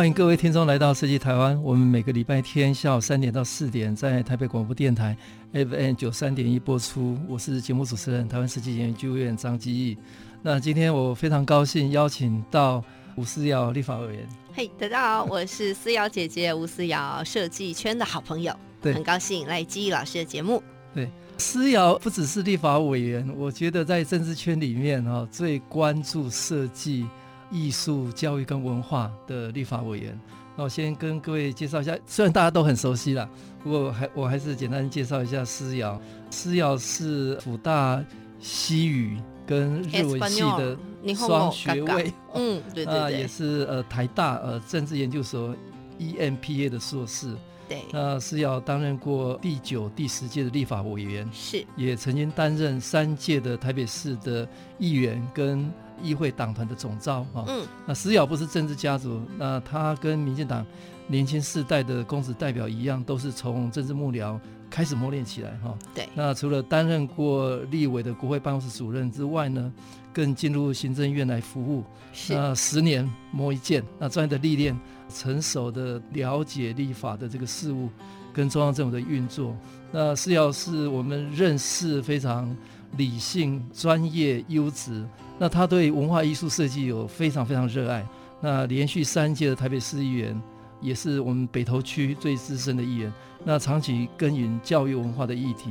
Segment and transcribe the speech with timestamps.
[0.00, 1.62] 欢迎各位听众来到设计台湾。
[1.62, 5.14] 我们每个礼拜天下午三点到四点在台北广播电台
[5.52, 7.18] FM 九三点一播出。
[7.28, 9.98] 我是节目主持人台湾设计研究院张基义。
[10.40, 12.82] 那今天我非常高兴邀请到
[13.14, 14.26] 吴思瑶立法委员。
[14.54, 18.56] 嘿，hey, 大家好，我是思瑶姐姐吴思瑶，设计圈的好朋友。
[18.80, 20.62] 对，很高兴来基义老师的节目。
[20.94, 27.06] 对，思瑶不只是立法委员，我觉得在政治圈里面哈，最关注设计。
[27.50, 30.18] 艺术、教育跟文化的立法委员，
[30.56, 33.28] 那我先跟各位介绍一下，虽然大家都很熟悉了，
[33.62, 36.00] 不过还我还是简单介绍一下思瑶。
[36.30, 38.02] 思瑶是辅大
[38.38, 40.76] 西语跟日文系的
[41.14, 45.54] 双学位，嗯，对对 对，呃、也是呃台大呃政治研究所
[45.98, 47.34] EMPA 的硕士。
[47.68, 55.68] 对，那思瑶担任过第九、第十届的立法委员，是，也曾经担任三届的台北市的议员跟。
[56.02, 60.64] 议会党团的总召哈，嗯，那石瑶不是政治家族，那他跟民进党
[61.06, 65.76] 年轻世代的公职代表一样，都是从政治幕僚开始磨练起来哈。
[65.94, 69.72] 对，那除了担任过立委的国会办公室主任之外呢，
[70.12, 74.78] 更进入行政院来服务，是那十年磨一剑，那专业的历练，
[75.12, 77.88] 成熟的了解立法的这个事务
[78.32, 79.56] 跟中央政府的运作。
[79.92, 82.56] 那石瑶是我们认识非常
[82.96, 85.04] 理性、专业、优质。
[85.40, 88.06] 那他对文化艺术设计有非常非常热爱。
[88.42, 90.38] 那连续三届的台北市议员，
[90.82, 93.10] 也是我们北投区最资深的议员。
[93.42, 95.70] 那长期耕耘教育文化的议题，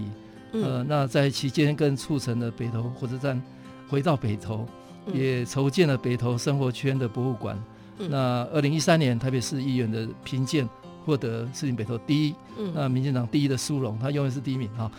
[0.54, 3.40] 嗯、呃，那在期间更促成了北投火车站
[3.88, 4.66] 回到北投，
[5.06, 7.56] 嗯、也筹建了北投生活圈的博物馆。
[8.00, 10.68] 嗯、那二零一三年台北市议员的评鉴
[11.10, 14.92] 获得士林北投第一，嗯、那民进党第一的殊荣，他永远是第一名哈。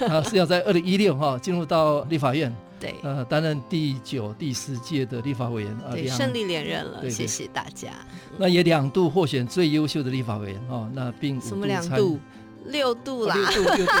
[0.00, 2.52] 他 是要在二零一六哈进入到立法院。
[2.80, 7.90] 对，呃，担任第九、第十届的立法委员，对，两顺利连任了，谢谢大家。
[8.36, 12.18] 那也两度获选最优秀的立法委员哦，那并什么两度？
[12.66, 13.92] 六度啦，六度，六度，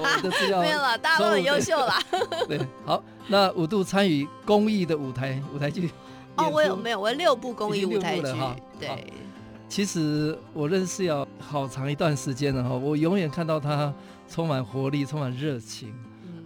[0.00, 2.00] 我的资料没有了，大家都很优秀啦。
[2.48, 5.90] 对，好，那五度参与公益的舞台舞台剧。
[6.36, 7.00] 哦，我有没有？
[7.00, 8.56] 我有六部公益舞台剧哈。
[8.78, 8.88] 对，
[9.74, 13.92] 其实我认识要好长一段时间了哈，我永远看到他
[14.28, 15.92] 充满活力，充满热情。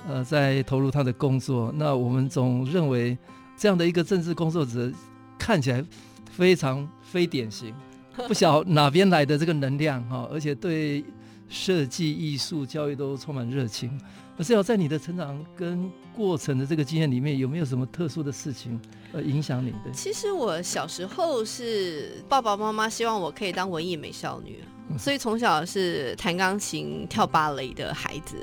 [0.09, 3.19] 呃，在投入他的工作，那我们总认为
[3.55, 4.91] 这样的一个政治工作者
[5.39, 5.85] 看起来
[6.31, 7.75] 非常非典型，
[8.27, 11.05] 不晓哪边来的这个能量哈，而且对
[11.51, 13.91] 设计、艺术、教育都充满热情。
[14.39, 18.81] 可是要在你的成长跟过程的这个经验里面，有没有什么特殊的事情
[19.13, 19.91] 呃影响你的？
[19.93, 24.63] 其实我小时候是爸爸妈妈希望我可以当文艺美少女，
[24.97, 28.37] 所以从小是弹钢琴、跳芭蕾的孩子。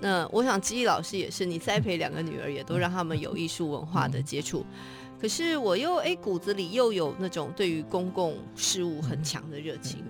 [0.00, 4.64] 那我想，基义老师也是，你栽培两个女儿，也都让他们有艺术文化的接触。
[5.20, 10.02] 可是我又哎，骨子里又有那种对于公共事务很强的热情。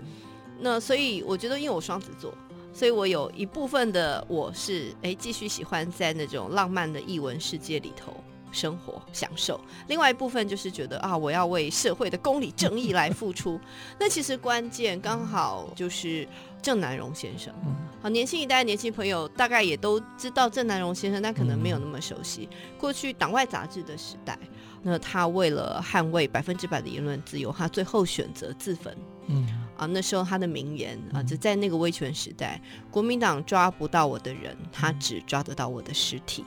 [0.60, 2.32] 那所以我觉得，因为我双子座，
[2.78, 8.14] 所以我有一部分的我是哎，继续喜欢在那种浪漫的译文世界里头。
[8.50, 13.60] 生活享受，另外一部分就是觉得啊，我要为社会的公理正义来付出。
[14.00, 16.26] 那其实关键刚好就是
[16.62, 17.52] 郑南荣先生。
[18.00, 22.48] 好，年轻一代的年轻朋友大概也都知道郑南荣先生，但可能没有那么熟悉。
[22.78, 24.38] 过去党外杂志的时代，
[24.82, 28.96] 那他为了捍卫百分之百的言论自由，他最后选择自焚。
[29.26, 29.46] 嗯
[29.78, 36.44] 啊，那时候他的名言啊，就在那个威权时代，国民党抓不到我的人，他只抓得到我的尸体。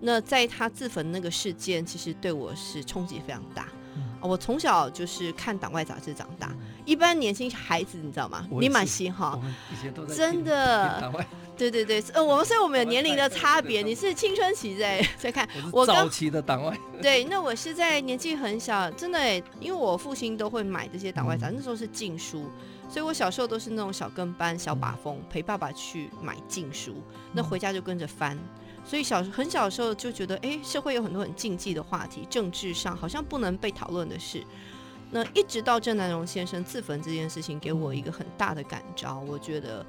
[0.00, 3.68] 那在他自焚那个事件，其实对我是冲击非常大。
[3.96, 8.46] 嗯、我从小就是看党外杂志长大，嗯、一般年轻孩子你知道吗？
[8.50, 9.40] 你蛮稀哈，
[10.14, 11.12] 真的，
[11.56, 13.82] 对对对，呃，我们所以我们有年龄的差别。
[13.82, 16.76] 你是青春期在 在看，我早期的党外。
[17.00, 22.44] 对，那我是在年纪很小，真的，因为我父亲都会买这些党外杂志，嗯、那时候是禁书，
[22.88, 26.94] 所以我小时候都是那种小跟班、小把风，嗯、陪爸爸去买禁书，
[27.32, 28.38] 那回家就跟着翻。
[28.84, 34.44] 所以小很小的时候就觉得，哎，社会有很多很禁忌的话题，政治上好像不能被讨论的事。
[35.10, 39.22] 那一直到郑南榕先生自焚这件事情，给我一个很大的感召。
[39.26, 39.84] 我觉得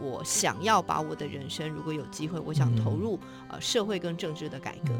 [0.00, 3.18] 我想要把我的人生，如果有机会，我想投入
[3.48, 4.92] 呃社会跟政治的改革。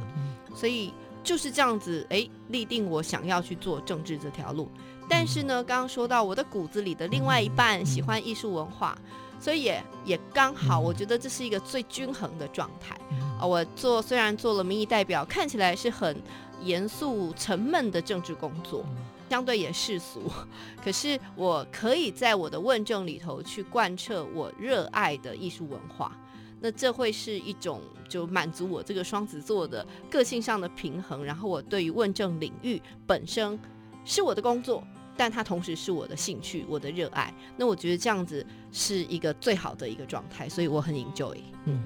[0.54, 0.92] 所以
[1.22, 4.68] 就是这样子，哎，立定我想要去做政治这条路。
[5.08, 8.96] 但是呢，刚刚说到我的骨子里的另外一半喜欢艺术文化，
[9.40, 12.96] 所以也也刚好，我觉得这是一个最均衡的状态
[13.38, 13.44] 啊。
[13.44, 16.16] 我做虽然做了民意代表，看起来是很
[16.62, 18.84] 严肃沉闷的政治工作，
[19.28, 20.30] 相对也世俗，
[20.82, 26.16] 可是我可以在我的问政里头去贯彻我热爱的艺术文化。
[26.62, 33.58] 那这会是一种就满足我这个双子座的个性上的平衡，然后我对于问政领域本身
[34.04, 34.84] 是我的工作，
[35.16, 37.32] 但它同时是我的兴趣，我的热爱。
[37.56, 41.34] 那我觉得这样子是一个最好的一个状态，所以我很 enjoy。
[41.64, 41.82] 嗯，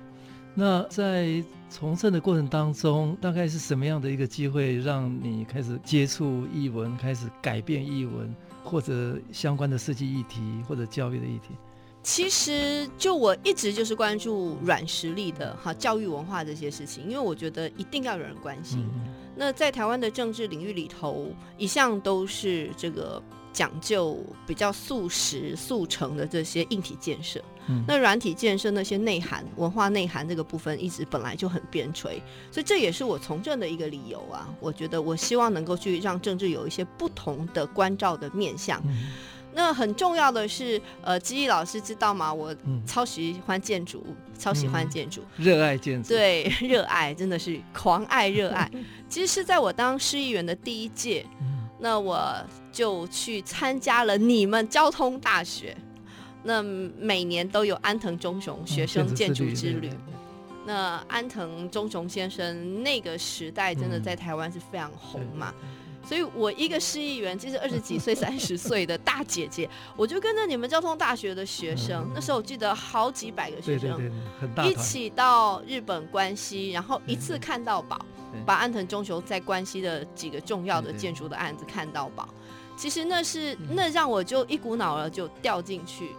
[0.55, 11.55] 那在从政的过程当中，大概是什么样的一个机会让你开始接触译文，开始改变译文或者相关的设计议题或者教育的议题？
[12.05, 18.87] 其实，就我一直就是关注软实力的哈教育文化这些事情，因为我觉得一定要有人关心。
[18.95, 23.21] 嗯、那在台湾的政治领域里头，一向都是这个
[23.55, 27.43] 讲究比较速食速成的这些硬体建设。
[27.69, 32.21] 嗯、那软体建设那些内涵文化内涵这个部分，一直本来就很边陲，
[32.51, 34.47] 所以这也是我从政的一个理由啊。
[34.61, 38.83] 我觉得我希望能够去让政治有一些不同的关照的面向。
[38.87, 39.13] 嗯
[39.57, 42.35] 那很重要的是，呃，基毅老师知道吗？
[42.35, 42.53] 我
[42.85, 48.69] 超喜欢建筑，嗯、超喜欢建筑，热爱建筑，对，热爱真的是狂爱热爱。
[49.09, 52.35] 其实是在我当市议员的第一届，嗯、那我
[52.73, 55.77] 就去参加了你们交通大学，
[56.43, 59.91] 那每年都有安藤忠雄学生建筑之旅。
[59.91, 60.15] 嗯、
[60.65, 65.53] 那安藤忠雄先生那个时代真的在台湾是非常红嘛。
[65.63, 65.69] 嗯
[66.07, 69.67] 所以，我一个市议员，其实二十几岁、 三十岁的大姐姐，
[69.97, 74.13] 我就跟着你们交通大学的学生，那时候我记得好几百个学生，
[74.69, 78.05] 一起到日本关西，然后一次看到饱，
[78.45, 82.29] 把安藤忠雄在关西的几个重要的建筑的案子看到饱。
[82.77, 86.11] 其实那是那让我就一股脑儿就掉进去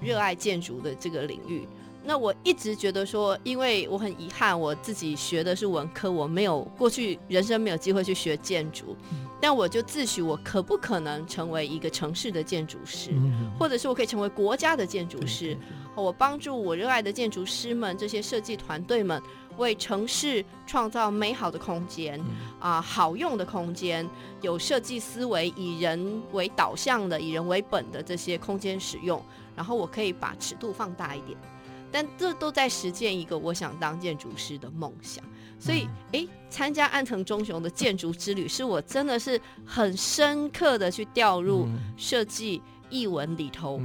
[0.00, 1.66] 热爱建筑的这个领域。
[2.06, 8.94] 那我一直觉得说，因为我很遗憾，我自己学的是文科，我没有过去人生没有机会去学建筑，
[9.40, 13.10] 但我就自诩我可不可能成为一个城市的建筑师，
[13.58, 15.56] 或者是我可以成为国家的建筑师，
[15.94, 19.22] 我帮助我热爱的建筑师们，这些设计团队们，
[19.56, 22.20] 为城市创造美好的空间
[22.58, 24.08] 啊，好用的空间，
[24.40, 29.22] 有设计思维，以人为导向的，以人为本的这些空间使用，
[29.54, 31.38] 然后我可以把尺度放大一点。
[31.92, 35.22] 但这都在实践一个我想当建筑师的梦想，
[35.60, 42.60] 所以诶，参加安藤忠雄的建筑之旅，是我真的是很深刻的去掉入设计
[42.90, 43.80] 译文里头，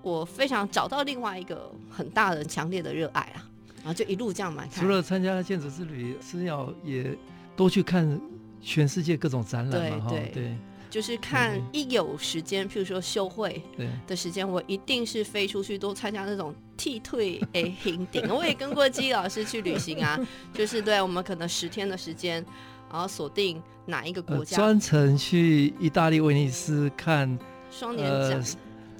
[0.00, 3.44] 我非常找到另外一个很大的强烈的热爱啊，
[3.82, 4.68] 然后就一路这样买。
[4.68, 7.16] 除了参加建筑之旅，是要也
[7.56, 8.20] 多去看
[8.60, 10.06] 全世界各种展览嘛？
[10.08, 10.56] 对对。
[10.90, 13.62] 就是看一有时间，譬如说休会
[14.06, 18.28] 的时间，我一定是飞出去多参加那种替退诶行顶。
[18.28, 20.20] 我也跟过基老师去旅行啊，
[20.52, 22.44] 就是对我们可能十天的时间，
[22.90, 27.38] 然后锁定哪一个国家，专程去意大利威尼斯看
[27.70, 28.44] 双年展。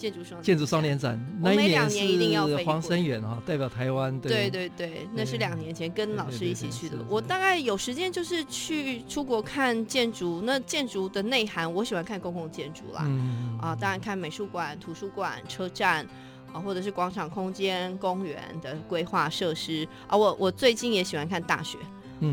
[0.02, 2.64] 建筑双建筑双年展，我每两年一定要飞。
[2.64, 4.20] 黄生远哈，代表台湾。
[4.20, 6.96] 对对对，那是两年前跟老师一起去的。
[7.08, 10.40] 我大概有时间就是去出国看建筑。
[10.42, 13.04] 那建筑的内涵，我喜欢看公共建筑啦。
[13.06, 16.04] 嗯、啊，当然看美术馆、图书馆、车站
[16.52, 20.16] 啊，或者是广场空间、公园的规划设施啊。
[20.16, 21.78] 我我最近也喜欢看大学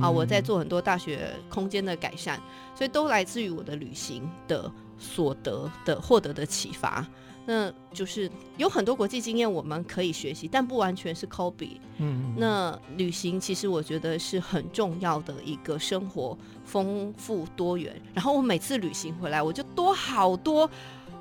[0.02, 2.42] 啊，我在做很多大学空间的改善，
[2.74, 7.08] 所以都来自于我的旅行的所得的获得的启发。
[7.46, 11.78] 那就是有很多国际经验我们可以学习，但不完全是 copy。
[11.98, 18.00] 嗯，那旅行其实我觉得是很重要的一个生活丰富多元。
[18.14, 20.70] 然后我每次旅行回来，我就多好多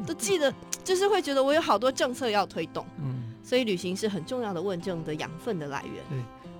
[0.07, 0.53] 都记得，
[0.85, 2.85] 就是会觉得我有好多政策要推动。
[2.99, 5.95] 嗯，所以旅行是很重要的问政的养分的来源。
[6.11, 6.19] 对，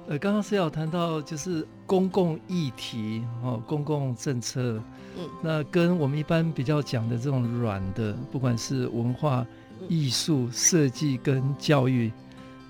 [0.09, 4.83] 呃，刚刚是要谈到就是公共议题哦，公共政策。
[5.17, 9.47] 嗯，那跟我们一般比较讲的这种软的，不管是文化。
[9.89, 12.11] 艺术设计跟教育，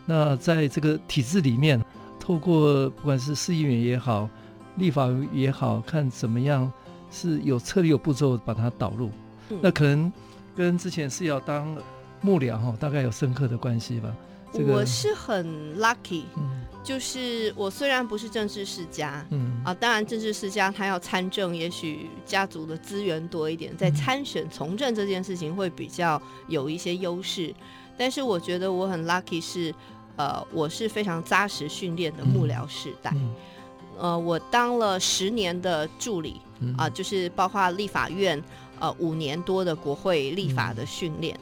[0.04, 1.83] 那在这个体制里面，
[2.21, 4.28] 透过不管是市议员也好，
[4.76, 6.71] 立法也好，看怎么样
[7.11, 9.11] 是有策略、有步骤把它导入。
[9.49, 10.12] 嗯、那可能
[10.54, 11.75] 跟之前是要当
[12.21, 14.14] 幕僚哈，大概有深刻的关系吧。
[14.52, 15.47] 这个、我是很
[15.78, 27.54] lucky，、嗯、就是我虽然不是政治世家，嗯啊，当然政治世家他要参政，也许家族的资源多一点，在参选从政这件事情会比较有一些优势。
[27.99, 29.75] 但是我觉得我很 lucky 是，
[30.16, 33.35] 呃，我是非常扎实训练的幕僚世代，嗯
[33.99, 36.40] 嗯、呃，我当了十年的助理。
[36.61, 38.42] 嗯、啊，就是包括立法院
[38.80, 41.38] 呃五年多的国会立法的训练。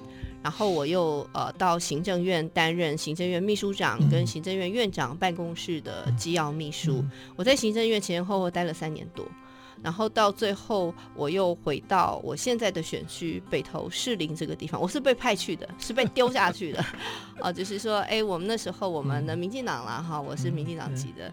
[0.46, 6.98] 嗯然后我又呃到行政院担任行政院秘书长跟行政院院长办公室的机要秘书。
[6.98, 9.26] 嗯、我在行政院前前后后待了三年多，
[9.82, 14.80] 然后到最后我又回到我现在的选区北投士林这个地方。
[14.80, 16.78] 我是被派去的，是被丢下去的。
[17.42, 21.26] 啊、呃，就是说，哎，我们那时候我们的民进党啦，哈，我是民进党籍的，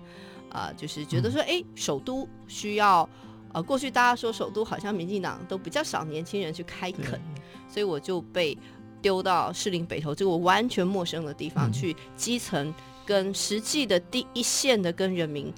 [0.50, 3.08] 啊、呃，就是觉得说，哎，首都需要，
[3.54, 7.22] 呃，过去大家说首都好像民进党都比较少年轻人去开垦，
[7.70, 8.58] 所以我就被。
[9.04, 12.74] 丢到士林北投这个我完全陌生的地方，嗯、去基层
[13.06, 15.54] 跟实际的第一线的跟人民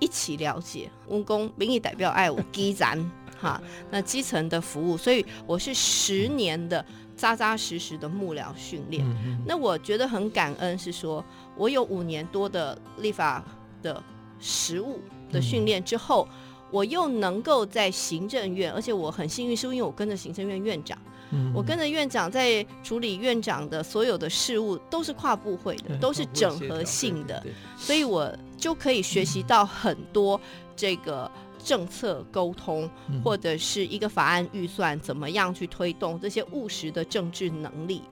[0.00, 3.60] 一起了解， 温公民意代表爱我基层哈，
[3.90, 6.84] 那基层的服务，所以我是十年的
[7.14, 9.04] 扎扎实实的幕僚训练。
[9.04, 11.22] 嗯、那我觉得很感恩，是说
[11.54, 13.44] 我有五年多的立法
[13.82, 14.02] 的
[14.40, 14.98] 实务
[15.30, 16.36] 的训练之后，嗯、
[16.70, 20.98] 我又能够在行政院，而且我很幸运，是因为我跟着行政院院长。
[21.52, 27.44] 我跟着院长在处理院长的所有的事务，都是跨部会的，都是整合性的，
[27.76, 30.40] 所以我就可以学习到很多
[30.76, 32.88] 这个政策沟通，
[33.24, 38.02] 或者是一个法案预算怎么样去推动这些务实的政治能力。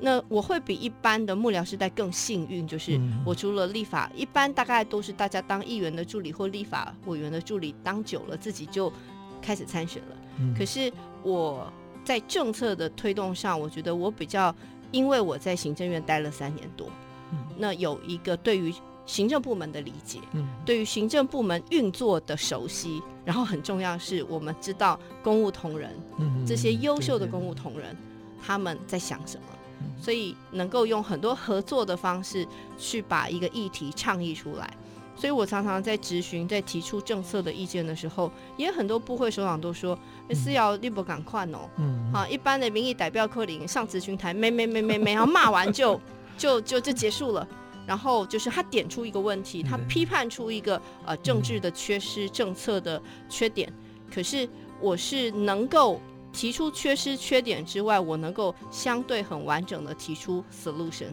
[0.00, 8.90] 那我会比一般的幕僚时代更幸运，就是我除了立法，一般大概都是大家当议员的助理或立法委员的助理，当久了自己就
[9.42, 10.16] 开始参选了。
[10.58, 10.90] 可是
[11.22, 11.70] 我。
[12.06, 14.54] 在政策的推动上，我觉得我比较，
[14.92, 16.86] 因为我在行政院待了三年多，
[17.32, 18.72] 嗯、那有一个对于
[19.04, 27.96] 行政部门的理解，嗯、对于行政部门运作的熟悉，然后很重要是，我们知道公务同仁，嗯、这些优秀的公务同仁，嗯、
[28.40, 29.46] 他们在想什么，
[29.80, 32.46] 嗯、所以能够用很多合作的方式
[32.78, 34.72] 去把一个议题倡议出来。
[35.16, 39.98] 所以我常常在质询、在提出政策的意见的时候，也很多部会首长都说
[40.34, 45.98] ：“是要立不赶快哦。”嗯，好，一般的民意代表柯林上咨询台，没没没没没，然后骂完就
[46.36, 47.48] 就就就结束了。
[47.86, 53.72] 然后就是他点出一个问题，他批判出一个呃政治的缺失、政策的缺点。
[54.12, 54.48] 可是
[54.80, 56.00] 我是能够
[56.32, 61.10] 提出缺失、缺点之外，我能够相对很完整的提出 solution。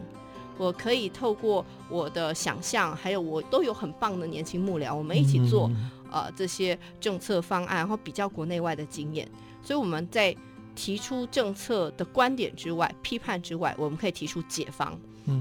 [0.56, 5.70] 我可以透过我的想象，还有我都有很棒的年轻幕僚，我们一起做
[6.10, 9.28] 呃这些政策方案，然后比较国内外的经验。
[9.62, 10.34] 所以我们在
[10.74, 14.98] 提出政策的观点之外、批判之外，我们可以提出解方。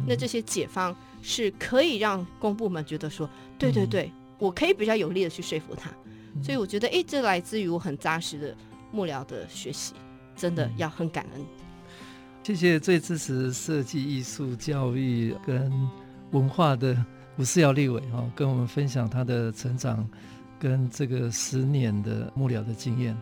[0.07, 5.91] 那这些解方是可以让公部门觉得说，对对对，我可以比较有力的去说服他。
[6.41, 8.55] 所以我觉得，诶，这来自于我很扎实的
[8.91, 9.93] 幕僚的学习，
[10.37, 11.45] 真的要很感恩。
[12.43, 15.71] 谢谢最支持设计艺术教育跟
[16.31, 16.93] 文化的
[17.37, 20.05] 吴思尧立伟哈，跟我们分享他的成长
[20.59, 23.17] 跟这个十年的幕僚的经验。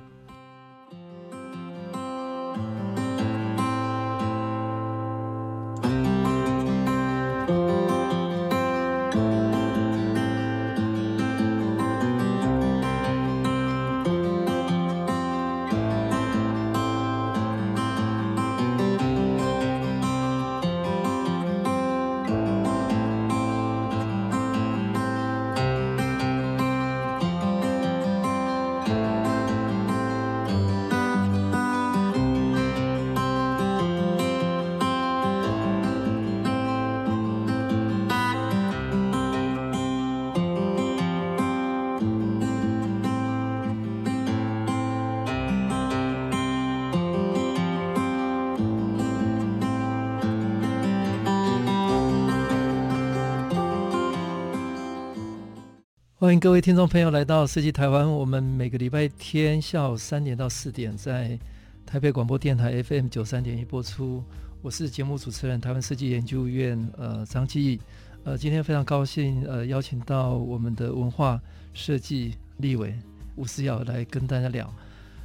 [56.42, 58.12] 各位听众朋友来到设计台湾。
[58.12, 61.38] 我们每个礼拜天下午三点到四点在
[61.86, 64.24] 台北广播电台 FM 九三点一播出。
[64.64, 67.80] 我是节目主持人台湾设计研究院呃张基义。
[68.24, 71.40] 呃，今天非常高兴呃邀请到我们的文化
[71.76, 72.96] 设计立委
[73.36, 74.68] 吴思瑶来跟大家聊。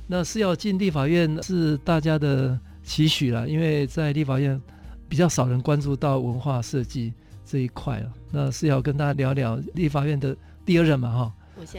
[0.07, 4.61] 那思瑶进立法院是大家的期许啦，因为在立法院
[5.09, 8.13] 比较少人关注到文化设计这一块了。
[8.31, 10.37] 那思瑶跟大家聊聊立法院的。
[10.67, 11.33] 第二任嘛，哈，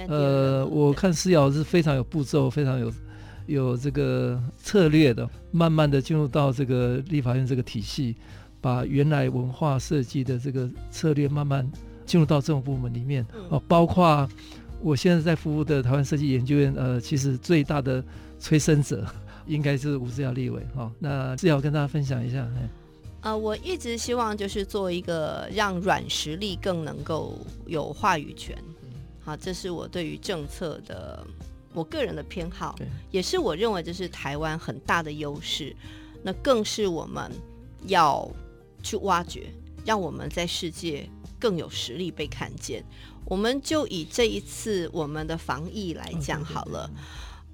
[0.08, 2.91] 呃，我看思瑶是非常有步骤，非常有
[3.46, 8.15] 有这个策略的，慢慢的进入到这个立法院这个体系，
[8.62, 11.70] 把原来文化设计的这个策略慢慢
[12.06, 14.27] 进入到政府部门里面，哦，包括
[14.82, 18.03] 我现在在服务的台湾设计研究院，呃，其实最大的
[18.39, 19.06] 催生者
[19.46, 22.48] 应该是吴志尧立委，哈，那思瑶跟大家分享一下，
[23.22, 28.56] 呃，我一直希望就是做一个让软实力更能够有话语权。
[29.27, 31.27] 啊，这是我对于政策的
[31.74, 35.75] 我个人的偏好，对也是我认为这是台湾很大的优势。
[36.24, 37.29] 那更是我们
[37.88, 38.25] 要
[38.81, 39.51] 去挖掘，
[39.86, 42.81] 让我们在世界更有实力被看见。
[43.25, 46.89] 我们就以这一次我们的防疫来讲好了。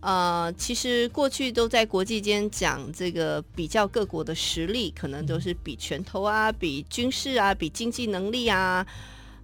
[0.01, 8.85] 呃，其实过去都在国际间讲这个比较各国的实力，可能都是比拳头啊、比军事啊、比经济能力啊，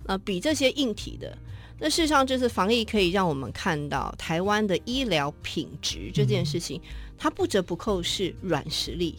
[0.05, 1.35] 呃，比这些硬体的。
[1.79, 6.81] 那事实上，这次防疫可以让我们看到台湾的医疗品质这件事情，
[7.17, 9.15] 它不折不扣是软实力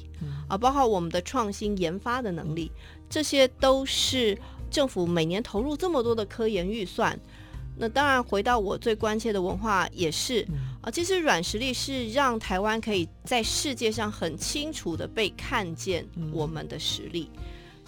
[0.47, 2.71] 啊，包括我们的创新研发的能力，
[3.09, 4.39] 这些都是
[4.71, 7.19] 政府每年投入这么多的科研预算。
[7.79, 10.47] 那当然，回到我最关切的文化也是
[10.83, 17.31] 啊，其实软实力是让台湾可以在世界上很清楚的被看见我们的实力。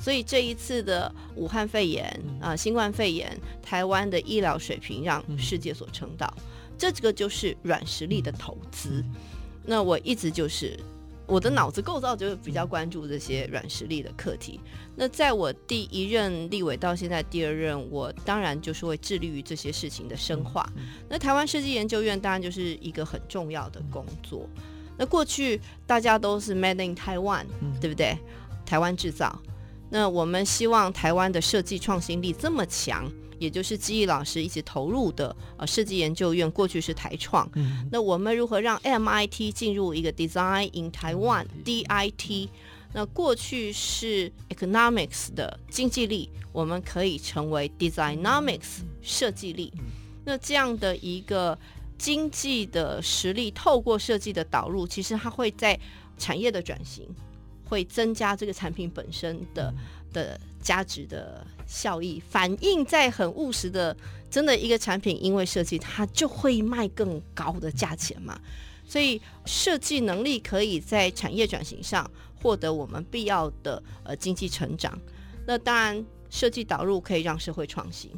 [0.03, 2.05] 所以这一次的武汉肺炎
[2.41, 6.29] 啊、呃，新冠肺炎，台湾的医疗水平让世界所称道，
[6.77, 9.05] 这个就是软实力的投资。
[9.65, 10.77] 那我一直就是
[11.25, 14.59] 我的脑子构造就是比较关注这些软实力的课题。
[14.97, 20.69] 那在我第一任立委到现在第二任，我当然就是会致力于这些事情的深化。
[21.09, 24.49] 那台湾设计研究院当然就是一个很重要的工作。
[24.99, 27.45] 那过去大家都是 Made in Taiwan，
[27.81, 28.19] 对不对？
[28.67, 29.41] 台湾制造。
[29.95, 33.07] 那我们希望台湾的设计创新力这么强，
[33.39, 37.47] 也就是基毅老师一直投入的呃设计研究院，过去是台创。
[37.57, 42.49] 嗯、那我们如何让 MIT 进入一个 Design in Taiwan、嗯、DIT？
[42.95, 49.71] 那过去是 Economics 的经济力，我们可以成为 Designomics 设计力。
[50.25, 51.59] 那这样的一个
[51.99, 55.79] 经济的实力，透过设计的导入，其实它会在
[56.17, 57.07] 产业的转型。
[57.73, 59.73] 会增加这个产品本身的
[60.13, 63.97] 的价值的效益，反映在很务实的，
[64.31, 68.39] 真的一个产品，因为设计它就会卖更高的价钱嘛。
[68.87, 72.09] 所以设计能力可以在产业转型上
[72.43, 74.93] 获得我们必要的呃经济成长。
[75.47, 78.11] 那当然，设计导入可以让社会创新，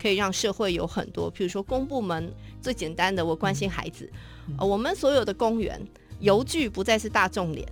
[0.00, 2.32] 可以让社会有很多，譬如说公部门
[2.62, 4.10] 最简单的，我关心孩子，
[4.56, 5.78] 呃，我们所有的公园
[6.20, 7.68] 邮局不再是大众脸。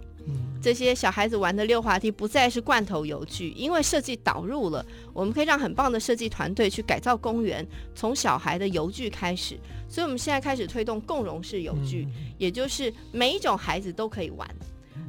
[0.62, 9.58] 这些小孩子玩的溜滑梯不再是罐头游具，因为设计导入了，我们可以让很棒的设计团队去改造公园，从小孩的游具开始。
[9.88, 14.48] 所以，我们现在开始推动共融式游具，也就是每一种孩子都可以玩，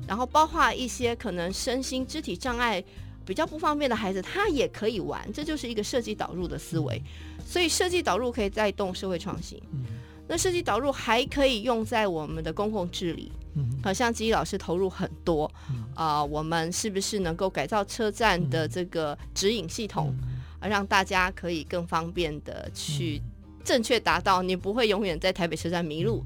[0.08, 2.84] 然后包括一些可能身心肢体障碍
[3.26, 5.22] 比较不方便的孩子，他也可以玩。
[5.34, 7.00] 这就是一个设计导入的思维。
[7.46, 9.62] 所以，设计导入可以带动社会创新。
[10.28, 13.32] 那设计导入还可以用在我们的公共治理。
[13.84, 15.46] 好像基义老师投入很多
[15.94, 20.14] 啊、呃，我们是不是能够改造车站的这个指引系统，
[20.60, 23.22] 啊，让大家可以更方便的去
[23.64, 26.24] 正确达到，你不会永远在台北车站迷路。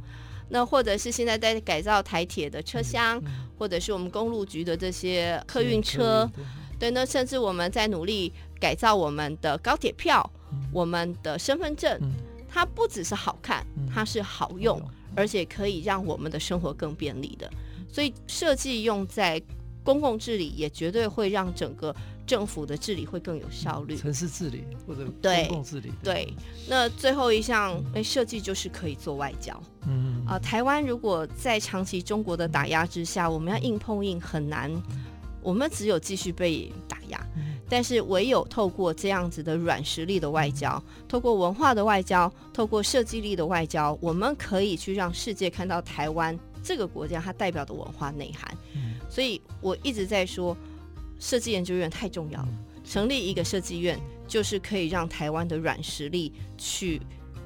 [0.50, 3.20] 那或者是现在在改造台铁的车厢，
[3.58, 6.30] 或者是我们公路局的这些客运车，
[6.78, 10.30] 对，那甚至我们在努力改造我们的高铁票，
[10.72, 12.00] 我们的身份证，
[12.48, 14.80] 它不只是好看，它是好用。
[15.16, 17.50] 而且可以让我们的生活更便利的，
[17.92, 19.42] 所以设计用在
[19.84, 23.96] 公共治理，也绝对会让整个政府的治理会更有效率。
[23.96, 25.92] 城市治理或者公共治理。
[26.04, 26.34] 对，对，
[26.68, 29.62] 那最后一项，哎，设计就是可以做外交。
[29.88, 34.72] 嗯啊、呃，台湾如果在长期中国的打压之下，我们要硬碰硬很难，
[35.42, 37.28] 我们只有继续被打压。
[37.68, 48.56] 但是唯有透过这样子的软实力的外交，透过文化的外交，透过设计力的外交，我们可以去让世界看到台湾这个国家它代表的文化内涵。
[49.10, 50.56] 所以我一直在说，
[51.20, 52.50] 设计研究院太重要了。
[52.84, 57.02] 成立一个设计院，就是可以让台湾的软实力去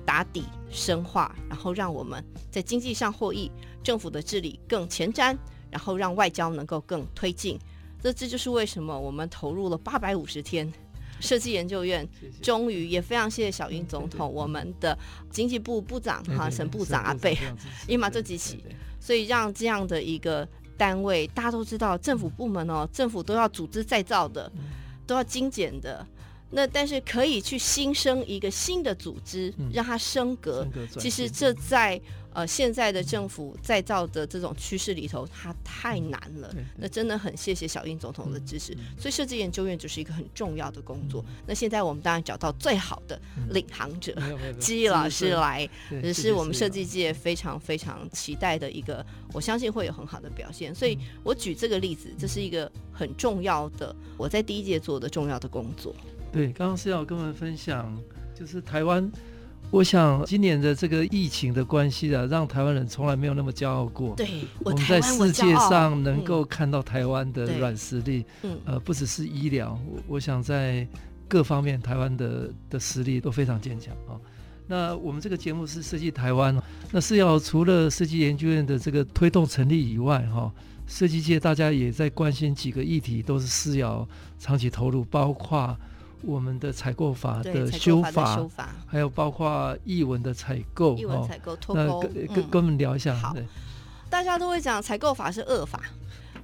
[0.05, 3.49] 打底深化，然后让我们在经济上获益，
[3.81, 5.37] 政府的治理更前瞻，
[5.71, 7.57] 然后让外交能够更推进。
[8.01, 10.71] 这这就是为什么我们投入了八百五十天，
[11.19, 12.07] 设计研究院
[12.41, 14.97] 终于也非常谢谢小英总统，我们的
[15.29, 17.37] 经济部部长哈沈部长阿贝，
[17.87, 18.63] 因为这几起，
[18.99, 24.49] 所以让这样的一个单位，大家都知道政府部门哦，政府都要组织再造的，
[25.05, 26.05] 都要精简的，
[26.51, 30.67] 那但是可以去新生一个新的组织，让它升格，
[30.99, 31.99] 其实这在。
[32.31, 36.55] 呃，现在的政府再造的这种趋势里头，它太难了。
[36.77, 38.71] 那真的很谢谢小英总统的支持。
[38.99, 41.25] 所以设计研究院就是一个很重要的工作。
[41.47, 44.15] 那现在我们当然找到最好的领航者，
[44.59, 45.67] 基义老师来，
[46.03, 50.73] 也是我们设计界非常非常期待的一个，我相信会有很好的表现。
[50.73, 55.95] 所以我举这个例子，这是一个很重要的，我在第一届做的重要的工作。
[56.31, 57.95] 对，刚刚是要跟我们分享，
[58.35, 59.11] 就是台湾。
[59.71, 64.15] 我想今年的这个疫情的关系啊，让台湾人从来没有那么骄傲过。
[64.15, 64.27] 对，
[64.63, 70.87] 我，我们在世界上能够看到台湾的软实力，嗯，呃，不只是医疗，我我想在
[71.27, 74.17] 各方面台湾的的实力都非常坚强啊。
[74.65, 76.59] 那我们这个节目是设计台湾，
[76.91, 80.51] 那是要除了设计研究院的这个推动成立以外，哈，
[80.87, 84.07] 设计界大家也在关心几个议题，都是思瑶
[84.39, 85.77] 长期投入，包括
[86.21, 93.15] 我们的采购法的修法，修法还有包括译文的采购，译文采购脱钩，那跟跟跟我们聊一下。
[93.15, 93.45] 好，对
[94.09, 95.81] 大家都会讲采购法是恶法，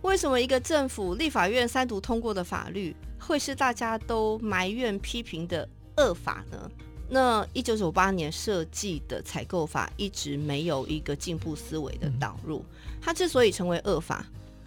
[0.01, 6.71] 为什么一个政府立法院三读通过的法律，会是大家都埋怨批评的恶法呢？
[7.07, 12.65] 那一九九八年设计的采购法一直没有一个进步思维的导入，
[13.01, 14.25] 它之所以成为恶法，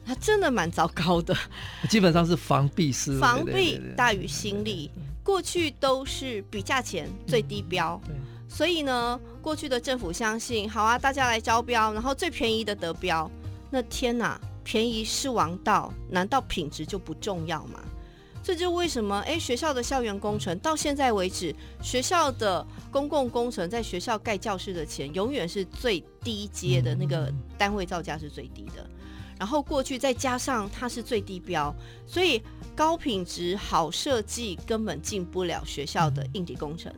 [0.08, 1.36] 它真的蛮糟糕的。
[1.90, 4.90] 基本上是防弊思维，防弊大于心力。
[5.22, 8.00] 过去都是比价钱最低标，
[8.48, 13.30] 所以呢，过去的政府相信，好啊，大家来招标，然后最便宜的得标。
[13.68, 17.78] 那天哪，便宜是王道，难道品质就不重要吗？
[18.42, 28.88] 这就为什么哎，学校的校园工程到现在为止，学校的公共工程在学校盖教室的钱永远是最低阶的那个单位造价是最低的。
[29.38, 31.74] 然后过去再加上它是最低标，
[32.06, 32.42] 所以
[32.74, 36.92] 高品质好设计根本进不了学校的硬体工程。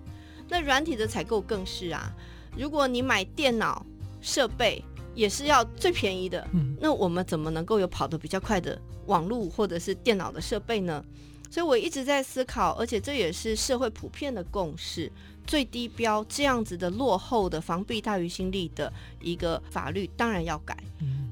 [0.49, 2.11] 那软体的采购更是啊，
[2.57, 3.85] 如果你买电脑
[4.21, 6.49] 设备也是要最便宜的，
[6.81, 11.05] 那我们怎么能够有跑得比较快的网络或者是电脑的设备呢？
[11.51, 15.11] 所以我一直在思考，而且这也是社会普遍的共识：
[15.51, 20.77] 最低标这样子的落后的防弊大于心力的一个法律，当然要改。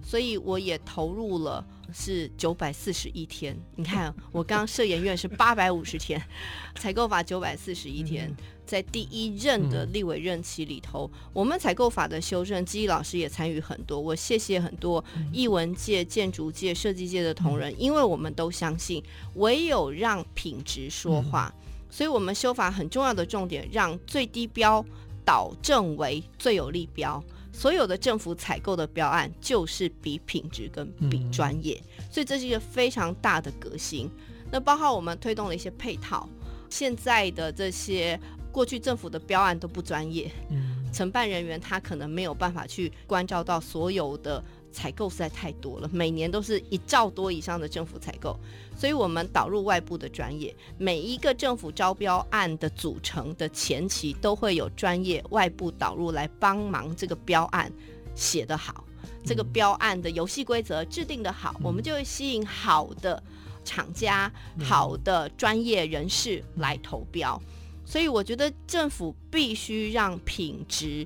[0.03, 3.57] 所以我也投入了是九百四十一天。
[3.77, 6.21] 你看， 我刚刚设研院是八百五十天，
[6.75, 8.35] 采购法九百四十一天。
[8.67, 14.01] 在第一任的立委任期里头，嗯、我们采购法的修正，基老师也参与很多。
[14.01, 15.03] 我谢谢很多
[15.33, 19.01] 艺文界、建筑界、设计界的同仁，嗯、因为我们都相信，
[19.37, 21.55] 唯有让品质说话。
[21.63, 24.85] 嗯、所以，我们修法很重要的重点，让最低标
[25.25, 27.23] 导正为最有利标。
[27.53, 31.83] 所有的政府采购的标案，就是比品质跟比专业。
[31.99, 34.11] 嗯、所以，这是一个非常大的革新。
[34.51, 36.29] 那包括我们推动了一些配套，
[36.69, 38.19] 现在的这些。
[38.51, 44.43] 过去政府的标案都不专业，嗯，承办人员他可能没有办法去关照到所有的
[44.79, 48.39] 采购实在太多了，每年都是一兆多以上的政府采购，
[48.77, 57.73] 所以我们导入外部的专业，每一个政府招标案的组成的前期都会有专业外部导入来帮忙这个标案
[58.15, 58.85] 写得好，
[59.25, 63.21] 这个标案的游戏规则制定得好，我们就会吸引好的
[63.65, 67.41] 厂家、好的专业人士来投标。
[67.85, 71.05] 所以我觉得政府必须让品质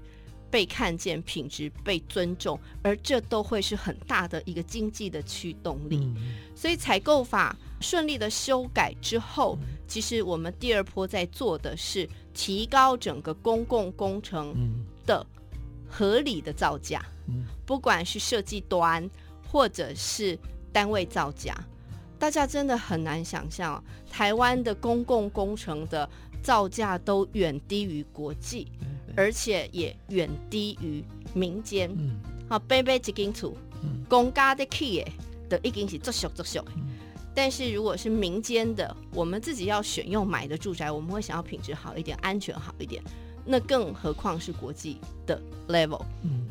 [0.52, 6.12] 被看见，品质被尊重，而这都会是很大的一个经济的驱动力。
[6.54, 14.54] 所以采购法顺利的修改之后，其实我们第二波在做的是提高整个公共工程
[15.06, 15.26] 的
[15.88, 17.02] 合理的造价，
[17.64, 19.08] 不管是设计端
[19.50, 20.38] 或者是
[20.70, 21.56] 单位造价，
[22.18, 26.06] 大家真的很难想象台湾的公共工程的。
[26.42, 28.66] 造价都远低于国际，
[29.16, 31.90] 而且也远低于民间。
[32.48, 33.55] 好，背背几间厝，
[34.09, 35.11] 公家的企业
[35.48, 36.64] 的已经是作秀作秀。
[37.35, 43.03] 但是如果是民间的，我们自己要选用买的住宅，我们会想要品质好一点，安全好一点。
[43.44, 46.05] 那更何况是国际的 level。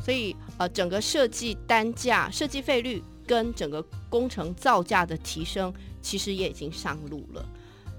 [0.04, 5.72] 所以呃，整个设计单价、设计费率跟整个工程造价的提升，
[6.02, 7.46] 其实也已经上路了。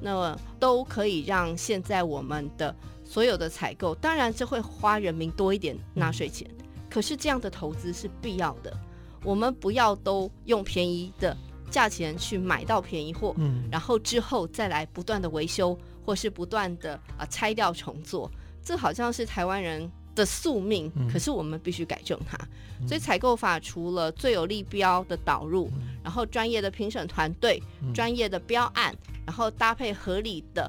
[0.01, 2.75] 那么都可以让现在我们的
[3.12, 6.51] 所有的采购，当然这会花人民多一点纳税钱，
[6.88, 8.75] 可是这样的投资是必要的。
[9.22, 11.37] 我们不要都用便宜的
[11.70, 18.31] 价钱去买到便宜货，嗯，然后之后再来不断的维修，或是不断的啊拆掉重做，
[18.64, 20.90] 这好像是台湾人的宿命。
[21.12, 22.38] 可是我们必须改正它。
[22.88, 25.70] 所以采购法除了最有利标的导入，
[26.03, 27.62] 然后专业的评审团队、
[27.94, 28.96] 专业的标案。
[29.25, 30.68] 然后搭配合理的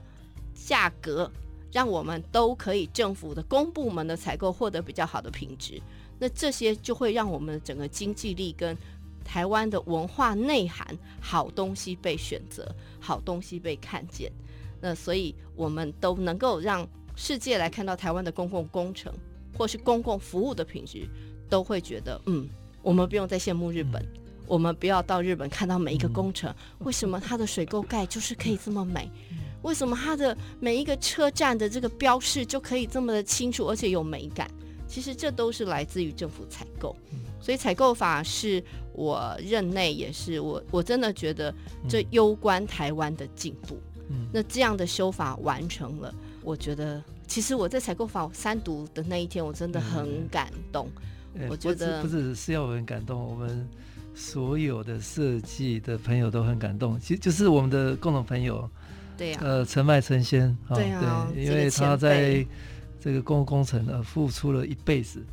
[0.53, 1.29] 价格，
[1.73, 5.81] 让我们都可以政府的公部门的采购获得比较好的品质。
[6.19, 8.77] 那这些就会让我们整个经济力跟
[9.25, 10.87] 台湾的文化内涵，
[11.19, 14.31] 好东西被选择，好东西被看见。
[14.79, 19.11] 那所以我们都能够让世界来看到台湾的公共工程
[19.57, 21.07] 或是公共服务的品质，
[21.49, 22.47] 都会觉得嗯，
[22.81, 24.05] 我们不用再羡慕日本。
[24.45, 29.09] 我们不要到日本看到每一个工程，为什么它的水沟盖就是可以这么美？
[29.63, 34.47] 为什么它的每一个车站的这个标示就可以这么的清楚，而且有美感？
[34.87, 36.95] 其实这都是来自于政府采购，
[37.41, 41.51] 所以采购法是我任内也是我我真的觉得
[41.89, 43.79] 这攸关台湾的进步。
[44.31, 50.87] 那这样的修法完成了，我觉得其实我在采购法三读的那一天，我真的很感动。
[51.49, 53.67] 我觉得不是是要很感动，我们。
[54.15, 58.69] 所有的设计的朋友都很感动，其实就是我们的共同朋友，
[59.17, 62.45] 对呀、啊，呃，成败成先，对啊，对，因为他在
[62.99, 65.23] 这个公共工程呢付出了一辈子，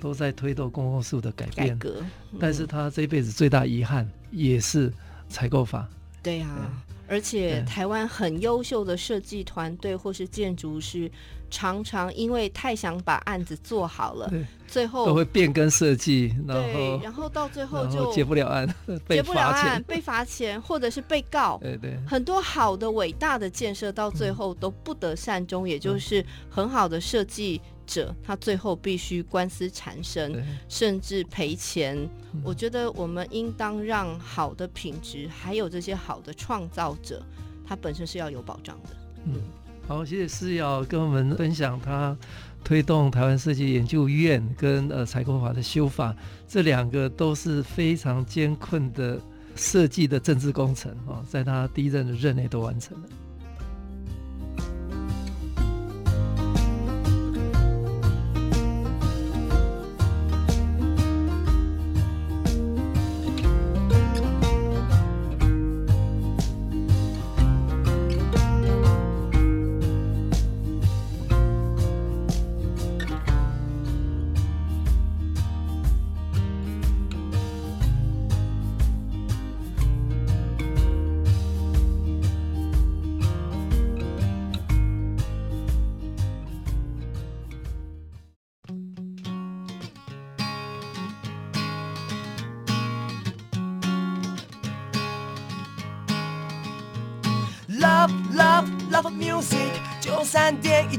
[0.00, 1.96] 都在推动公共事务的改变，改革，
[2.32, 4.92] 嗯、但是他这一辈子最大遗憾也是
[5.28, 5.88] 采购法，
[6.22, 11.10] 对呀、啊，而且台湾很优秀的设计团队或是建筑师。
[11.48, 14.28] 常常因为太想把案子做好了，
[14.66, 18.68] 最后都会变更设计，然后然后到最后就结不了案，
[19.08, 21.56] 结不了案，被罚钱，或者是被告。
[21.62, 32.08] 对对，很多好的伟大的建设到最后都不得善终，也就是很好的设计者，他最后必须官司缠身，甚至赔钱。
[32.44, 37.22] 我觉得我们应当让好的品质，还有这些好的创造者，
[37.66, 38.90] 他本身是要有保障的。
[39.24, 39.40] 嗯。
[39.88, 42.16] 好，谢谢思瑶跟我们分享他
[42.64, 46.12] 推动台湾设计研究院跟呃采购法的修法，
[46.48, 49.16] 这两个都是非常艰困的
[49.54, 53.08] 设计的政治工程啊，在他第一任的任内都完成了。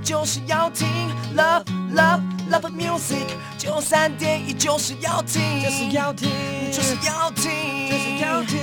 [0.04, 0.88] 就是要听。
[1.36, 6.30] Love love love music，九三点一就是要听，就是要听，
[6.72, 8.58] 就是要听，就是要听，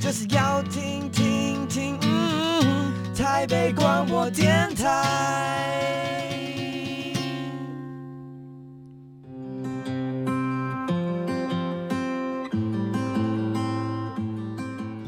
[0.00, 5.59] 就是要听听听，嗯，台北广播电台。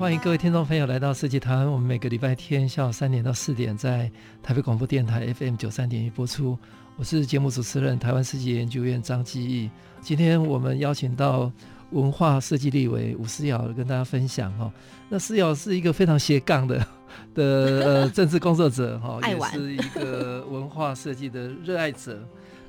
[0.03, 1.71] 欢迎各位听众朋友来到设计台湾。
[1.71, 4.11] 我们每个礼拜天下午三点到四点在
[4.43, 6.59] 台北广播电台 FM 九三点一播出。
[6.97, 9.71] 我是节目主持人台湾设计研究院张基义。
[10.01, 11.53] 今天我们邀请到
[11.93, 14.69] 文化设计立委吴思瑶跟大家分享哈。
[15.09, 16.85] 那思瑶是一个非常斜杠的
[17.33, 22.21] 的呃政治工作者哈，也是一个文化设计的热爱者。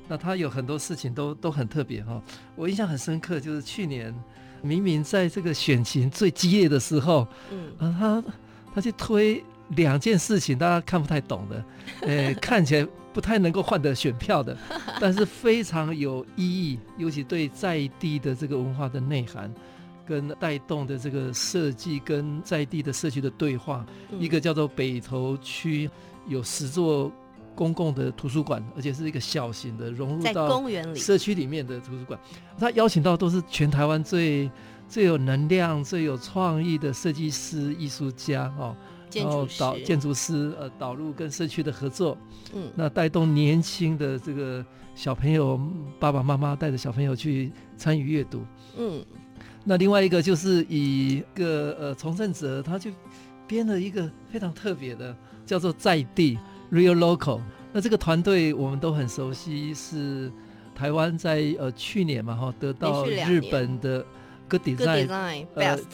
[0.06, 2.22] 那他有很多事情都都很特别哈。
[2.54, 4.14] 我印象很深刻，就是去年。
[4.64, 8.24] 明明在这个选情最激烈的时候，嗯，啊，他
[8.74, 9.44] 他去推
[9.76, 11.64] 两件事情，大家看不太懂的，
[12.02, 14.56] 呃，看起来不太能够换得选票的，
[15.00, 19.52] 但是非常有意义，尤其对在地的这个文化的内涵，
[20.06, 25.88] 跟带动的这个设计跟在地的社区的对话，嗯，一个叫做北投区
[26.26, 27.12] 有十座。
[27.54, 30.62] 公共的图书馆，而且是一个小型的，融入到
[30.94, 32.18] 社区里面的图书馆。
[32.58, 34.50] 他邀请到都是全台湾最
[34.88, 38.76] 最有能量、最有创意的设计师、艺术家哦，
[39.14, 42.16] 然后导建筑师呃导入跟社区的合作，
[42.54, 44.64] 嗯，那带动年轻的这个
[44.94, 45.58] 小朋友，
[45.98, 48.44] 爸爸妈妈带着小朋友去参与阅读，
[48.76, 49.04] 嗯，
[49.64, 52.90] 那另外一个就是以一个呃从政者，他就
[53.46, 56.38] 编了一个非常特别的，叫做在地。
[56.74, 57.40] Real Local，
[57.72, 60.28] 那这个团队我们都很熟悉，是
[60.74, 64.04] 台湾在呃去年嘛哈得到日本的
[64.48, 65.84] Good Design, Good Design、呃、Best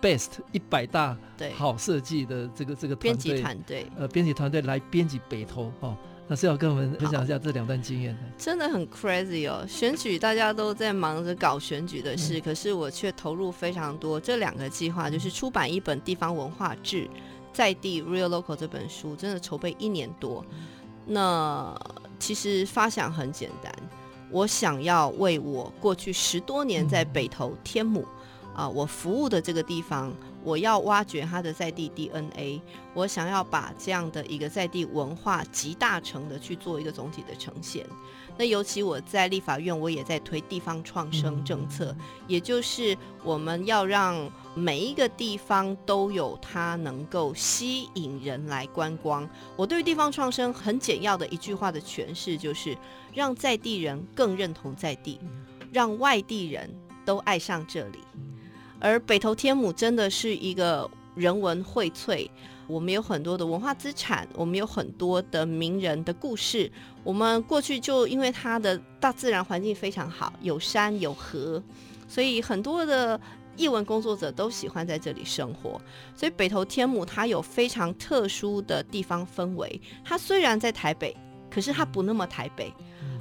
[0.00, 1.14] Best 一百大
[1.54, 5.94] 好设计的这个这个团队，编辑团队呃编辑团队来编辑北投哦，
[6.26, 8.20] 那是要跟我们分享一下这两段经验的。
[8.38, 14.18] 真的很 crazy 哦，选举大家都在忙着搞选举的事，嗯、可是我却投入非常多。
[14.18, 17.06] 这两个计划就是出版一本地方文化志。
[17.52, 20.44] 在地 Real Local 这本书真的筹备一年多，
[21.06, 21.74] 那
[22.18, 23.72] 其实发想很简单，
[24.30, 28.02] 我想要为我过去十多年在北投天母
[28.54, 30.12] 啊、呃，我服务的这个地方，
[30.44, 32.60] 我要挖掘它的在地 DNA，
[32.94, 37.84] 我想要把这样的一个在地文化集大成的去做一个总体的呈现。
[38.36, 41.94] 那尤其我在立法院，我也在推地方创生政策，
[42.28, 44.30] 也就是我们要让。
[44.54, 49.28] 每一个地方都有它能够吸引人来观光。
[49.56, 52.76] 我对于地方创生很简要的一句话的诠释就是：
[53.14, 55.20] 让在地人更认同在地，
[55.72, 56.68] 让外地人
[57.04, 57.98] 都爱上这里。
[58.80, 62.28] 而北投天母真的是一个人文荟萃，
[62.66, 66.70] 我们有很多的文化资产，我们有很多的名人的故事。
[67.04, 71.62] 我们过去就因为它的大自然环境非常好，有山有河，
[72.08, 73.20] 所以很多的
[73.60, 75.80] 艺文工作者都喜欢在这里生活。
[76.16, 79.80] 所以北投天母它有非常特殊的地方氛围。
[80.04, 81.14] 它虽然在台北，
[81.50, 82.72] 可是它不那么台北。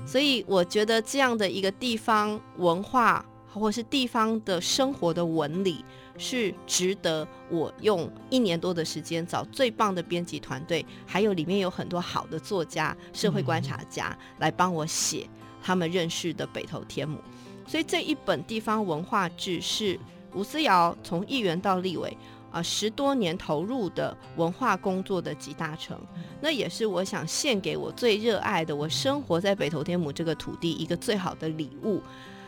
[0.05, 3.25] 所以我觉得这样的一个地方文化。
[3.51, 5.83] 或是地方的生活的纹理，
[6.19, 15.27] 是值得我用一年多的时间找最棒的编辑团队，还有里面有很多好的作家、社会观察家来帮我写
[15.63, 17.19] 他们认识的北投天母。
[17.65, 19.99] 所以这一本地方文化志是
[20.33, 22.15] 吴思瑶从议员到立委
[22.51, 25.99] 啊十多年投入的文化工作的集大成。
[26.41, 32.01] 那也是我想献给我最热爱的，我生活在北投天母这个土地一个最好的礼物。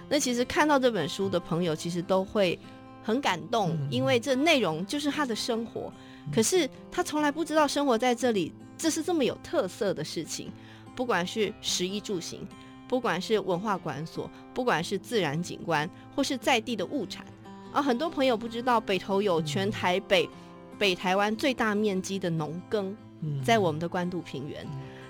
[0.09, 2.59] 那其实看到这本书的朋友，其实都会
[3.01, 5.91] 很感动，因为这内容就是他的生活。
[6.31, 10.51] 可是他从来不知道生活在这里，这是这么有特色的事情。
[10.95, 12.45] 不管是食衣住行，
[12.87, 17.25] 不管是文化馆所，不管是自然景观，或是在地的物产
[17.71, 20.29] 啊，很多朋友不知道北投有全台北、
[20.77, 22.95] 北台湾最大面积的农耕，
[23.43, 24.67] 在我们的关渡平原，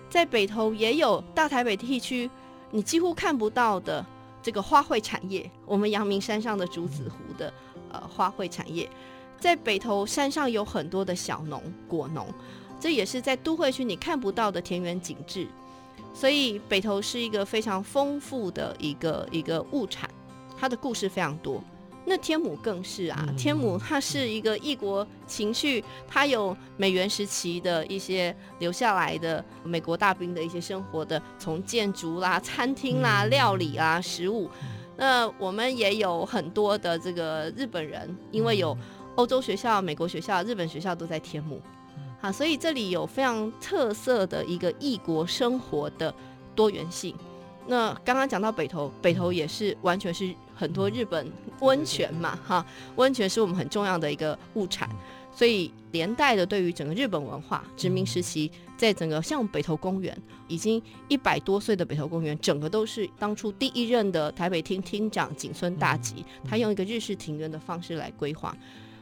[0.09, 2.29] 在北投也有大台北地区
[2.69, 4.05] 你几乎看不到的。
[4.43, 7.53] 这个花卉产业，我们阳明山上的竹子湖的
[7.91, 8.89] 呃花卉产业，
[9.39, 12.25] 在北投山上有很多的小农果农，
[12.79, 15.47] 这也是在都会区你看不到的田园景致，
[16.11, 20.09] 所以北投是一个非常丰富的一个一个物产，
[20.57, 21.63] 它的故事非常多。
[22.03, 34.49] 那天母更是啊，天母它是一个异国情绪，它有美元时期的一些留下来的美国大兵的一些生活的，从建筑啦、餐厅啦、料理啦、食物。
[34.97, 38.77] 那我们也有很多的这个日本人，因为有
[39.15, 41.61] 欧洲学校、美国学校、日本学校都在天母，
[42.19, 46.13] 啊，所以这里有非常特色的一个异国生活的
[46.55, 47.15] 多元性。
[47.67, 51.27] 那刚刚讲到北投，北投也是完全是很多日本
[51.61, 52.63] 温泉嘛，哈，
[52.97, 54.87] 温泉是我们很重要的一个物产，
[55.33, 60.15] 所以连带的对于整个日本文化殖民时期，在整个像北投公园，
[60.47, 68.55] 已经一百多岁的北投公园，整个都是当初第一任的台北厅厅长井村大吉，他用一个日式庭院的方式来规划，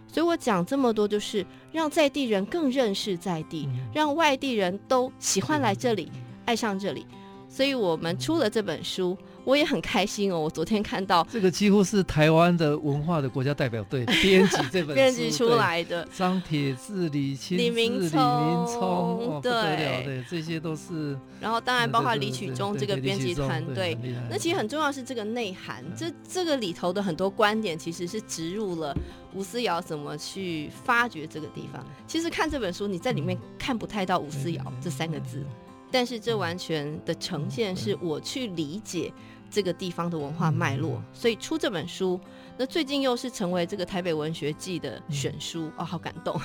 [0.08, 6.10] 所以我讲这么多，就是让在地人更认识在地，让外地人都喜欢来这里，
[6.46, 7.06] 爱上这里。
[7.52, 9.18] 所以我们出了这本书，
[9.50, 10.40] 我也很开心哦。
[10.40, 21.18] 我昨天看到这个几乎是台湾的文化的国家代表队 编辑这本书编辑出来的，张铁志、李清志、李明聪，哦、对，对，这些都是。
[21.42, 23.98] 然后当然包括李曲中这个编辑团队，
[24.30, 28.96] 那其实很重要是这个内涵，这这个里头的很多观点其实是植入了
[29.34, 31.84] 吴思瑶怎么去发掘这个地方。
[32.06, 35.44] 其实看这本书，你在里面看不太到吴思瑶这三个字。
[35.92, 39.12] 但是这完全的呈现是我去理解
[39.50, 42.20] 这个地方的文化脉络，所以出这本书，
[42.58, 46.40] 那最近又是成为这个台北文学季的选书，哦，好感动，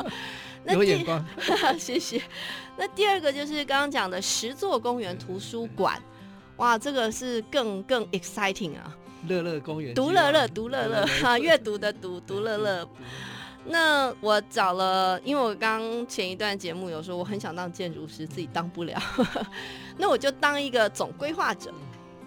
[0.64, 1.24] 那有眼光，
[1.78, 2.20] 谢谢。
[2.76, 6.00] 那第二个就是刚刚讲的十座公园图书馆，
[6.56, 12.88] 哇，这个是更更 exciting 啊，乐乐公园，独乐乐，独乐乐哈，阅读的读，独乐乐。
[13.66, 19.00] 那我找了，因为我刚前一段节目有说我很想当建筑师，自己当不了，
[19.96, 21.72] 那我就当一个总规划者。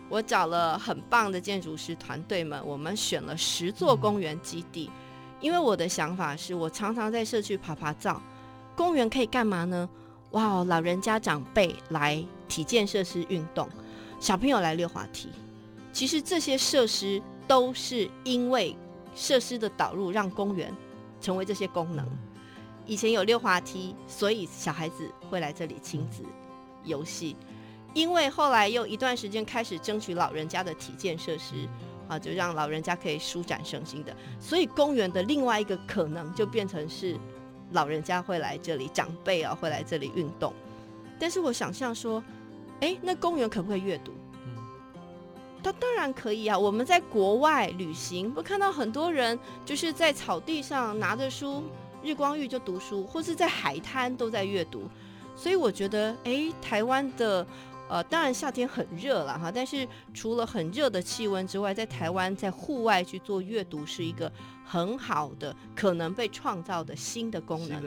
[0.09, 4.89] 我找了很棒的建筑师团队们，我们选了十座公园基地。
[5.39, 8.21] 因为我的想法是我常常在社区爬爬照，
[8.75, 9.89] 公园可以干嘛呢？
[10.31, 13.67] 哇，老人家长辈来体健设施运动，
[14.19, 15.29] 小朋友来溜滑梯。
[15.93, 18.75] 其实这些设施都是因为
[19.15, 20.73] 设施的导入，让公园。
[21.19, 22.07] 成为这些功能，
[22.85, 26.21] 以前有溜滑梯，所以小孩子会来这里亲子
[26.83, 27.35] 游戏。
[27.93, 31.67] 因为后来又一段时间开始争取老人家的体健设施，
[32.07, 37.17] 啊，就让老人家可以舒展身心的，所以公园的另外一个可能就变成是
[37.71, 40.53] 老人家会来这里，长辈啊会来这里运动。
[41.19, 42.23] 但是我想象说，
[42.81, 44.11] 哎，那公园可不可以阅读？
[45.63, 46.57] 它当然可以啊！
[46.57, 51.63] 我们在国外旅行，会看到很多人就是在草地上拿着书，
[52.01, 54.83] 日光浴就读书，或是在海滩都在阅读。
[55.35, 57.45] 所以我觉得，哎，台湾的
[57.89, 64.31] 呃，当然夏天很热了哈，但是除了很热的气温之外，在台湾在户外去做阅读是一个
[64.65, 67.81] 很好的可能被创造的新的功能，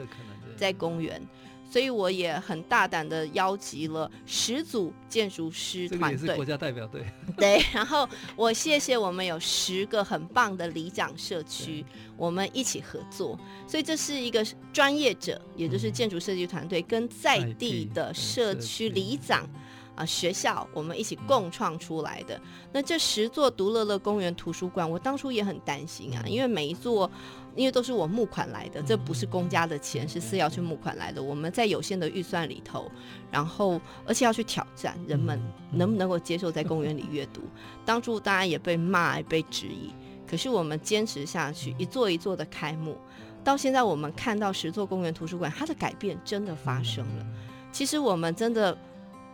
[0.57, 1.21] 在公园。
[1.69, 7.05] 所以我也很大胆的邀集了十组建筑师团队，这个、国家代表队。
[7.37, 11.85] 对，然后我谢谢我们有十个很棒的里长社区，
[12.17, 13.39] 我们一起合作。
[13.65, 19.47] 所以这是一个专业者，也就是建筑设计团队跟在地的社区里长。
[19.95, 22.39] 啊，学校我们一起共创出来的。
[22.71, 27.09] 那这十座独乐乐公园图书馆，我当初也很担心啊，因为每一座，
[27.55, 31.21] 因为都是我募款来的，这不是公家的钱，是私要去募款来的。
[31.21, 32.89] 我们在有限的预算里头，
[33.29, 35.39] 然后而且要去挑战人们
[35.71, 37.41] 能不能够接受在公园里阅读。
[37.85, 39.91] 当初当然也被骂，也被质疑，
[40.25, 42.97] 可是我们坚持下去，一座一座的开幕，
[43.43, 47.25] 到现在我们看到十座公园图书馆，它的改变真的发生了。
[47.73, 48.77] 其实我们真的。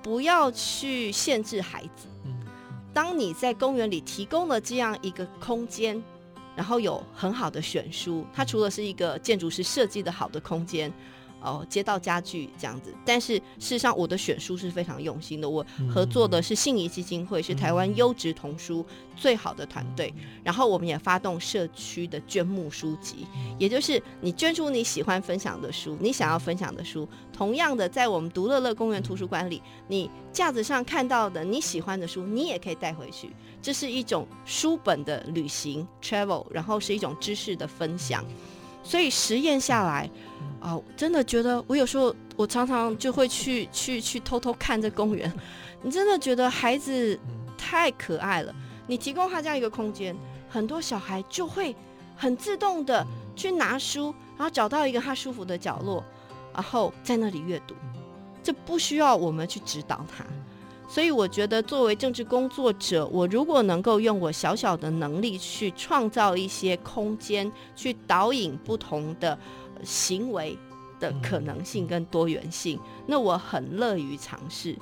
[0.08, 2.08] 不要去限制孩子。
[2.94, 6.02] 当你在公园里提供了这样一个空间，
[6.56, 10.90] 然后有很好的选书，它除了是一个建筑师设计的好的空间。
[11.40, 15.48] 哦，街道家具这样子，但是事实上我的选书是非常用心的。
[15.48, 18.84] 我合作的是信谊基金会，是台湾优质童书
[19.16, 20.12] 最好的团队。
[20.44, 23.28] 然后我们也发动社区的捐募书籍，
[23.60, 27.08] 也就是你捐出你喜欢分享的书，你想要分享的书。
[27.38, 33.32] 同样的，在我们独乐乐公园图书馆里，你架子上看到的你喜欢的书，你也可以带回去。
[33.62, 38.26] 这是一种书本的旅行 （travel），然后是一种知识的分享。
[38.84, 40.10] 所以实验下来。
[40.60, 45.32] 哦，真的觉得我有时候我常常就会去去去偷偷看这公园，
[45.84, 47.18] 你真的觉得孩子
[47.56, 48.54] 太可爱了。
[48.88, 50.16] 你提供他这样一个空间，
[50.50, 51.76] 很多小孩就会
[52.16, 56.04] 很自动的去拿书，然后找到一个他舒服的角落，
[56.58, 57.74] 然后在那里阅读。
[58.44, 60.26] 这不需要我们去指导他。
[60.90, 69.38] 所以我觉得作为政治工作者，我如果能够用我小小的能力去创造一些空间，去导引不同的。
[69.84, 70.58] 行为
[71.00, 74.76] 的可能性跟多元性，那我很乐于尝试。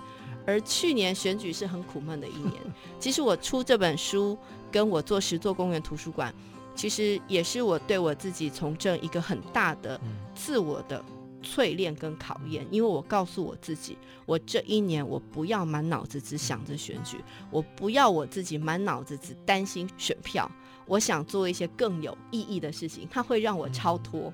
[0.47, 2.53] 而去年选举是很苦闷的一年，
[2.97, 4.37] 其实我出这本书，
[4.71, 6.33] 跟我做十座公园图书馆，
[6.73, 9.99] 其实也是我对我自己从政一个很大的
[10.33, 11.03] 自我的
[11.45, 12.65] 淬炼跟考验。
[12.71, 20.49] 因为我告诉我自己，我这一年我不要满脑子只想着选举，我不要我自己满脑子只担心选票，
[20.87, 24.33] 我想做一些更有意义的事情，它会让我超脱。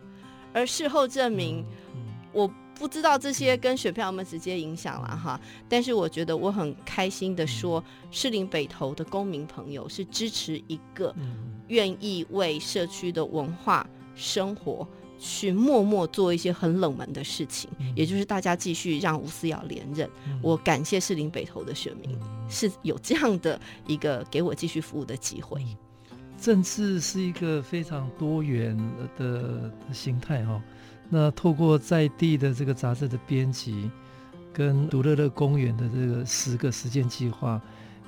[0.54, 1.64] 而事后证明，
[2.34, 5.40] 我不知道这些跟选票有没有直接影响了哈。
[5.70, 11.16] 但是我觉得我很开心的说，士林北投的公民朋友是支持一个
[11.68, 14.86] 愿意为社区的文化生活
[15.24, 20.10] 去默默做一些很冷门的事情，也就是大家继续让吴思瑶连任。
[20.42, 22.18] 我感谢士林北投的选民
[22.50, 25.64] 是有这样的一个给我继续服务的机会。
[26.40, 28.76] 政治是一个非常多元
[29.16, 30.60] 的形态哈，
[31.08, 33.92] 那透过在地的这个杂志的编辑，
[34.52, 37.62] 跟独乐乐公园的这个十个实践计划，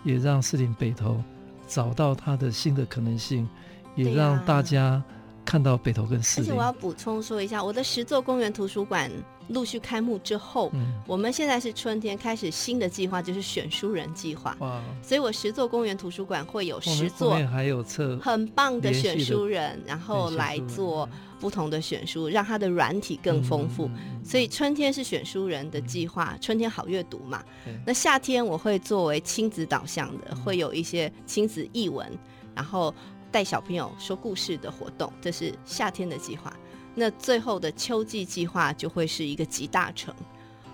[0.04, 1.24] 也让士林北投
[1.68, 3.48] 找到它的新的可能性，
[3.96, 5.04] 也让大家
[5.46, 6.50] 看到北投跟士林。
[6.50, 9.12] 而且我要补充说一下，我的十座公园图书馆。
[9.50, 14.56] 陆续开幕之后，嗯，我们现在是春天开始新的计划，就是选书人计划。
[14.62, 14.82] 哇！
[15.02, 21.08] 所以我十座公园图书馆会有十座，还有册很棒的选书人，然后来做
[21.42, 23.92] 不同的选书，让它的软体更丰富。
[24.24, 27.44] 所以春天是选书人的计划，春天好阅读嘛。
[27.86, 32.10] 那夏天我会作为亲子导向的，会有一些亲子译文，
[32.56, 32.96] 然后
[33.34, 36.56] 带小朋友说故事的活动，这是夏天的计划。
[36.94, 40.14] 那最后的秋季计划就会是一个集大成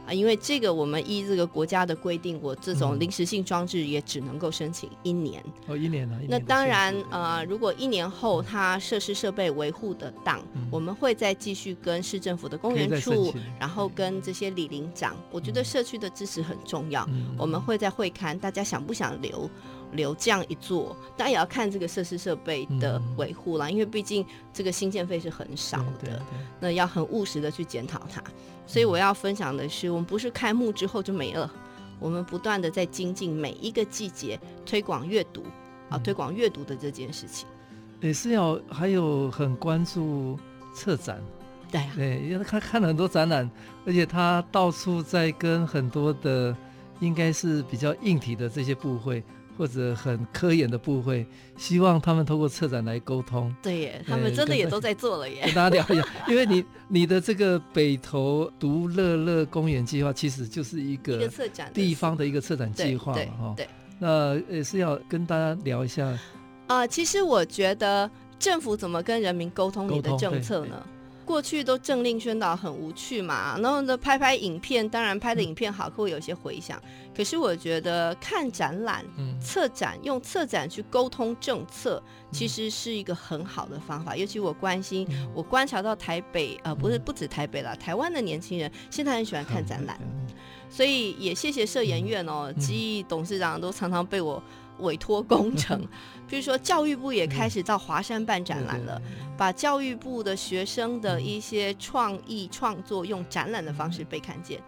[0.05, 5.41] 啊，因为这个我们依这个国家的规定，我这种临时性装置也只能够申请一年。
[5.67, 6.19] 哦，一年了。
[6.27, 17.05] 那当然，呃，如果一年后它设施设备维护得当，嗯，我们会再继续跟市政府的公园处，然后跟这些李林长，我觉得社区的支持很重要。
[17.09, 19.49] 嗯，我们会在会刊大家想不想留。
[19.91, 26.21] 留这样一座，当然也要看这个设施设备的维护啦，嗯，因为毕竟这个新建费是很少的，
[26.59, 28.23] 那要很务实的去检讨它。
[28.67, 31.51] 所以我要分享的是，我们不是开幕之后就没了，
[31.99, 35.43] 我们不断的在精进每一个季节推广阅读
[35.89, 37.47] 啊，推广阅读的这件事情。
[37.99, 40.37] 也是要还有很关注
[40.75, 41.19] 策展，
[41.71, 43.49] 对啊，对，因为他看了很多展览，
[43.85, 46.55] 而且他到处在跟很多的
[46.99, 49.23] 应该是比较硬体的这些部会。
[49.59, 53.53] 或者很科研的部会，希望他们透过策展来沟通。
[53.61, 55.41] 对耶，他们真的也都在做了耶。
[55.43, 63.53] 跟大家聊一下，因为你你的这个北投独乐乐公园计划，其实就是一个策展地方的一个策展计划嘛，哈。
[63.57, 63.67] 对，
[63.99, 66.07] 那也是要跟大家聊一下。
[66.67, 70.81] 啊、呃，其实我觉得政府怎么跟人民沟通你的政策呢？
[71.29, 76.81] 过去都政令宣导很无趣嘛，然后呢，拍拍影片，当然拍的影片好，会有一些回响。
[77.15, 79.05] 可是我觉得看展览、
[79.39, 82.01] 策展，用策展去沟通政策，
[82.31, 84.15] 其实是一个很好的方法。
[84.15, 89.99] 尤其我关心，我观察到台北，呃，不是不止台北了，台湾的年轻人现在很喜欢看展览，
[90.67, 94.41] 所以也谢谢社研院哦，基艺董事长都常常被我。
[94.79, 95.85] 委托工程，
[96.29, 99.01] 比如说教育部也开始到华山办展览了，
[99.35, 104.61] 把教育部的学生的一些创意创作用展览的方式被看见。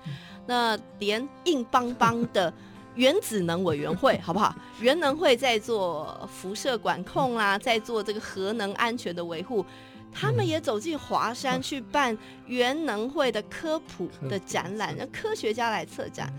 [0.48, 2.52] 那连硬邦邦的
[2.96, 4.56] 原子能委员会，好不好？
[4.80, 9.64] 原能会在做辐射管控啊，在做这个核能安全的维护，
[10.12, 16.34] 他们也走进华山去办原能会的科普的展览，让科学家来策展。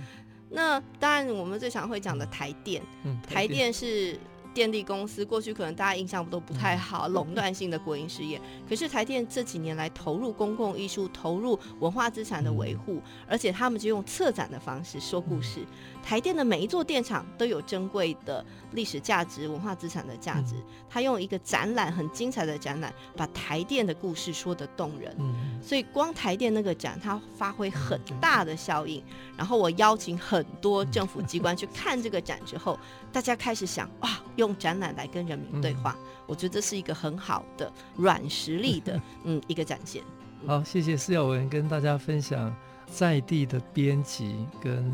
[0.50, 4.18] 那当然，我们最常会讲的台电，嗯、台电，台电是。
[4.54, 8.40] 电力公司过去可能大家印象都不太好，垄断性的国营事业。
[8.68, 15.60] 可是台电这几年来投入公共艺术，投入文化资产的维护，而且他们就用策展的方式说故事。
[16.02, 20.56] 台电的每一座电厂都有珍贵的历史价值、文化资产的价值。
[20.90, 25.16] 他用一个展览很精彩的展览，把台电的故事说得动人。
[25.62, 29.02] 所以光台电那个展，它发挥很大的效应。
[29.36, 32.78] 然后我邀请很多政府机关去看这个展之后，
[33.12, 34.10] 大家开始想哇。
[34.42, 40.02] 用展览来跟人民对话，嗯、我觉得这是一个很好的软实力的 嗯一个展现。
[40.46, 42.52] 好，谢谢施耀文跟大家分享
[42.86, 44.92] 在地的编辑跟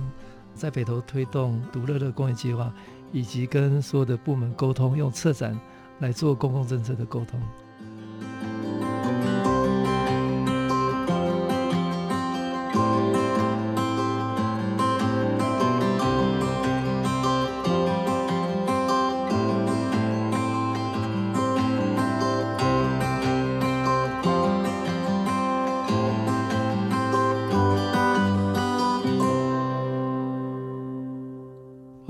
[0.55, 2.71] 在北投推动独乐乐公益计划，
[3.11, 5.59] 以及跟所有的部门沟通，用策展
[6.01, 7.41] 来做公共政策的沟通。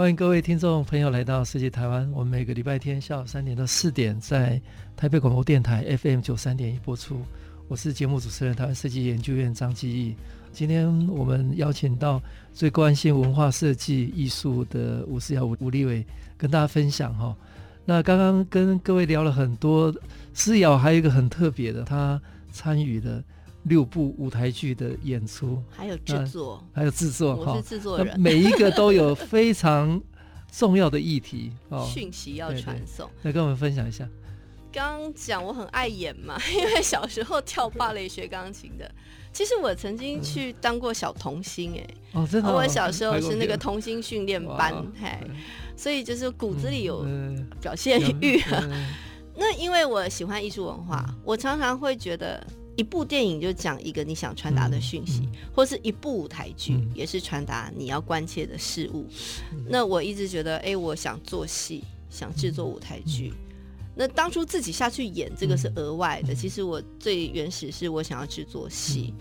[0.08, 2.10] 欢迎各位听众朋友来到设计台湾。
[2.14, 4.58] 我们每个礼拜天下午三点到四点在
[4.96, 7.20] 台北广播电台 FM 九三点一播出。
[7.68, 10.16] 我是节目主持人台湾设计研究院张基义。
[10.50, 12.22] 今天我们邀请到
[12.54, 16.02] 最关心文化设计艺术的吴思瑶吴吴立伟
[16.38, 17.36] 跟大家分享哈。
[17.84, 19.94] 那刚刚跟各位聊了很多，
[20.32, 22.18] 思瑶还有一个很特别的，他
[22.50, 23.22] 参与了。
[23.68, 30.00] 六部舞台剧的演出，还有制作，还有制作，我是制作人，每一个都有非常
[30.50, 33.08] 重要的议题 哦，讯息要传送。
[33.22, 34.08] 来跟我们分享一下。
[34.72, 38.90] 刚刚讲我很爱演嘛， 因为小时候跳芭蕾学钢琴的。
[39.32, 45.18] 其实我曾经去当过小童星哎，哦，真的，我小时候是那个童星训练班，嘿，
[45.76, 47.06] 所以就是骨子里有
[47.60, 48.42] 表现欲。
[49.36, 52.44] 那因为我喜欢艺术文化，我常常会觉得。
[52.78, 59.04] 一部电影就讲一个你想传达的讯息，嗯嗯、或是一部舞台剧也是传达你要关切的事物。
[59.52, 63.32] 嗯、那我一直觉得，哎、欸，我想做戏，想制作舞台剧。
[63.34, 63.54] 嗯、
[63.96, 66.32] 那当初自己下去演，这个是额外的。
[66.32, 69.12] 嗯、其实我最原始是我想要制作戏。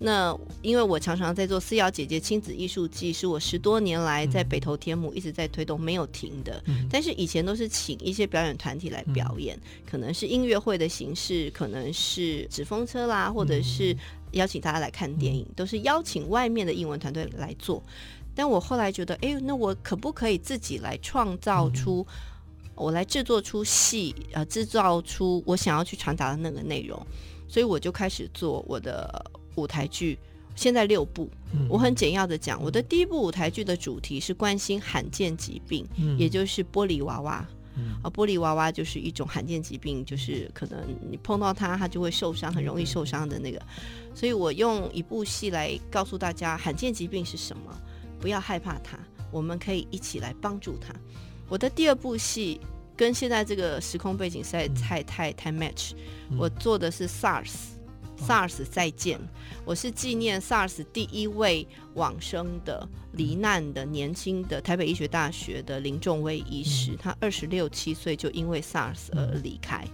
[0.00, 6.62] 嗯那因为我常常在做思瑶姐姐亲子艺术季，是我十多年来在北投天母一直在推动没有停的。
[6.64, 13.94] 嗯、但是以前都是请一些表演团体来表演，嗯、可能是音乐会的形式，可能是纸风车啦，或者是
[14.32, 17.82] 邀请大家来看电影，嗯、都是邀请外面的英文团队来做。
[18.34, 26.98] 但我后来觉得，哎，那我可不可以自己来创造出，嗯、我来制作出戏，呃，制造出我想要去传达的那个内容，
[27.46, 29.30] 所以我就开始做我的。
[29.60, 30.18] 舞台剧
[30.54, 31.30] 现在六部，
[31.68, 35.86] 我很简要的讲，我的第一部舞台剧的主题是关心罕见疾病，
[36.18, 37.46] 也就是玻璃娃娃。
[38.02, 43.62] 啊，玻璃娃娃就是一种罕见疾病，就是可能你碰到它，它就会受伤，很容易受伤的那个。
[44.14, 47.74] 所以我用一部戏来告诉大家，罕见疾病是什么，
[48.20, 48.98] 不要害怕它，
[49.30, 50.92] 我们可以一起来帮助它。
[51.48, 52.60] 我的第二部戏
[52.96, 55.92] 跟现在这个时空背景实在太太太 match，
[56.36, 57.54] 我做的是 SARS。
[58.26, 59.18] SARS 再见，
[59.64, 69.84] 我是纪念 SARS 第一位往生的罹难的年轻的台北医学大学的林仲威医师，他二十六七岁就因为 SARS 而离开。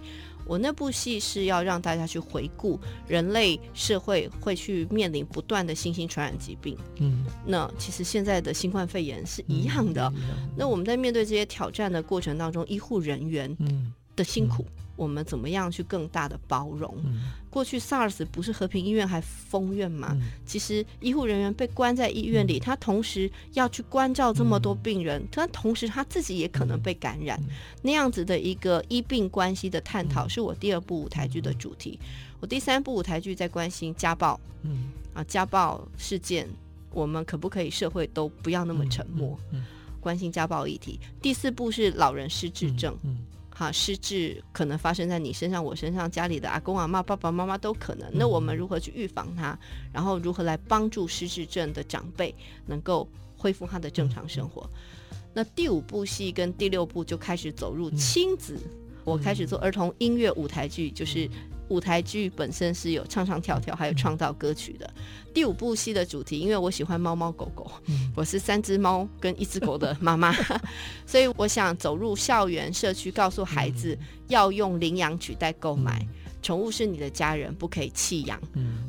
[0.44, 6.76] 我那部戏是要让大家去回顾人类社会会去面临不断的新兴传染疾病。
[7.00, 10.12] 嗯，那其实现在的新冠肺炎是一样的。
[10.14, 13.56] 嗯、那我们在面对这些挑战的过程当中，医护人员
[14.14, 14.62] 的辛苦。
[14.62, 16.94] 嗯嗯我们怎么样去更大的包容？
[17.05, 20.09] 嗯、过去 SARS 不是和平医院还封院吗？
[20.12, 27.38] 嗯、其实医护人员被关在医院里，嗯、他同时要去关照这么多病人，嗯、但同时他自己也可能被感染。
[27.42, 27.49] 嗯、
[27.82, 31.99] 那样子的一个医病关系的探讨，是我第二部舞台剧的主题。
[32.03, 32.07] 嗯、
[32.40, 36.49] 我第三部舞台剧在关心家暴，嗯啊，家暴事件，
[36.90, 39.38] 我们可不可以社会都不要那么沉默？
[39.53, 39.62] 嗯
[39.99, 41.01] 关心家暴议题。
[41.20, 42.97] 第四部是老人失智症。
[43.03, 43.18] 嗯嗯
[43.59, 48.07] 哈，失智可能发生在你身上、我身上、家里的阿公阿妈、爸爸妈妈都可能。
[48.12, 49.59] 那我们如何去预防它？
[49.94, 52.34] 然后如何来帮助失智症的长辈
[52.66, 54.68] 能够恢复他的正常生活？
[55.32, 58.59] 那第五部戏跟第六部就开始走入亲子，
[59.04, 61.26] 我开始做儿童音乐舞台剧，就是。
[61.68, 64.88] 舞台剧本身是有唱唱跳跳，还有创造歌曲的。
[65.34, 67.70] 第五部戏的主题，因为我喜欢猫猫狗狗，
[68.14, 70.32] 我是三只猫跟一只狗的妈妈，
[71.06, 73.98] 所以我想走入校园社区，告诉孩子
[74.28, 76.06] 要用领养取代购买，
[76.40, 78.40] 宠物是你的家人，不可以弃养。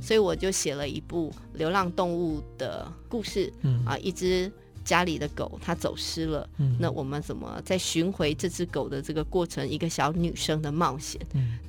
[0.01, 3.51] 所以我就写了一部流浪动物的故事。
[3.86, 4.49] 啊，一只
[4.86, 6.49] 家里的狗它走失了，
[6.80, 11.19] 那我们怎么在寻回这只狗的这个过程，一个小女生的冒险。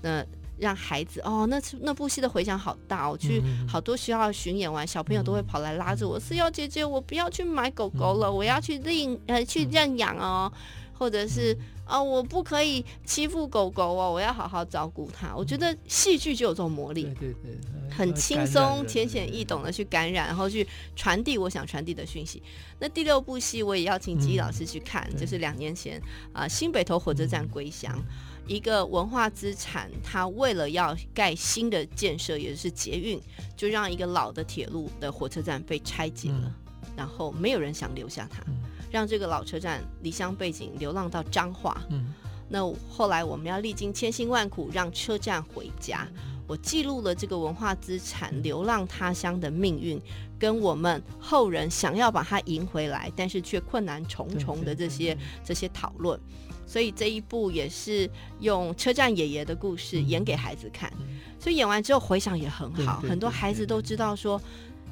[0.00, 0.24] 那
[0.58, 10.52] 让孩子哦，那那部戏的回响好大，我去好多学校巡演完，小朋友都会跑来拉着我，思瑶姐姐，我不要去买狗狗了，我要去领呃去认养哦，
[10.92, 15.34] 或者是啊、哦，我不可以欺负狗狗哦，我要好好照顾它。
[15.34, 22.42] 我觉得戏剧就有这种魔力，对对对，很轻松、浅显易懂的去感染，然后去传递我想传递的讯息。
[22.78, 26.00] 那第六部戏我也邀请吉老师去看，就是两年前
[26.32, 27.98] 啊，新北投火车站归乡。
[28.46, 33.20] 一个文化资产，它为了要盖新的建设，也就是捷运，
[33.54, 36.54] 就让一个老的铁路的火车站被拆解了，嗯、
[36.96, 38.56] 然后没有人想留下它，嗯、
[38.90, 41.80] 让这个老车站离乡背景，流浪到彰化。
[41.90, 42.12] 嗯、
[42.48, 46.06] 那后来我们要历经千辛万苦，让车站回家。
[46.46, 50.00] 我记录了这个文化资产流浪他乡的命运，
[50.38, 56.18] 跟我们后人想要把它赢回来，但是却困难重重的这些这些讨论。
[56.66, 58.10] 所以这一部也是
[58.40, 60.90] 用车站爷爷的故事演给孩子看，
[61.38, 64.40] 所以演完之后回想也很好，很多孩子都知道说，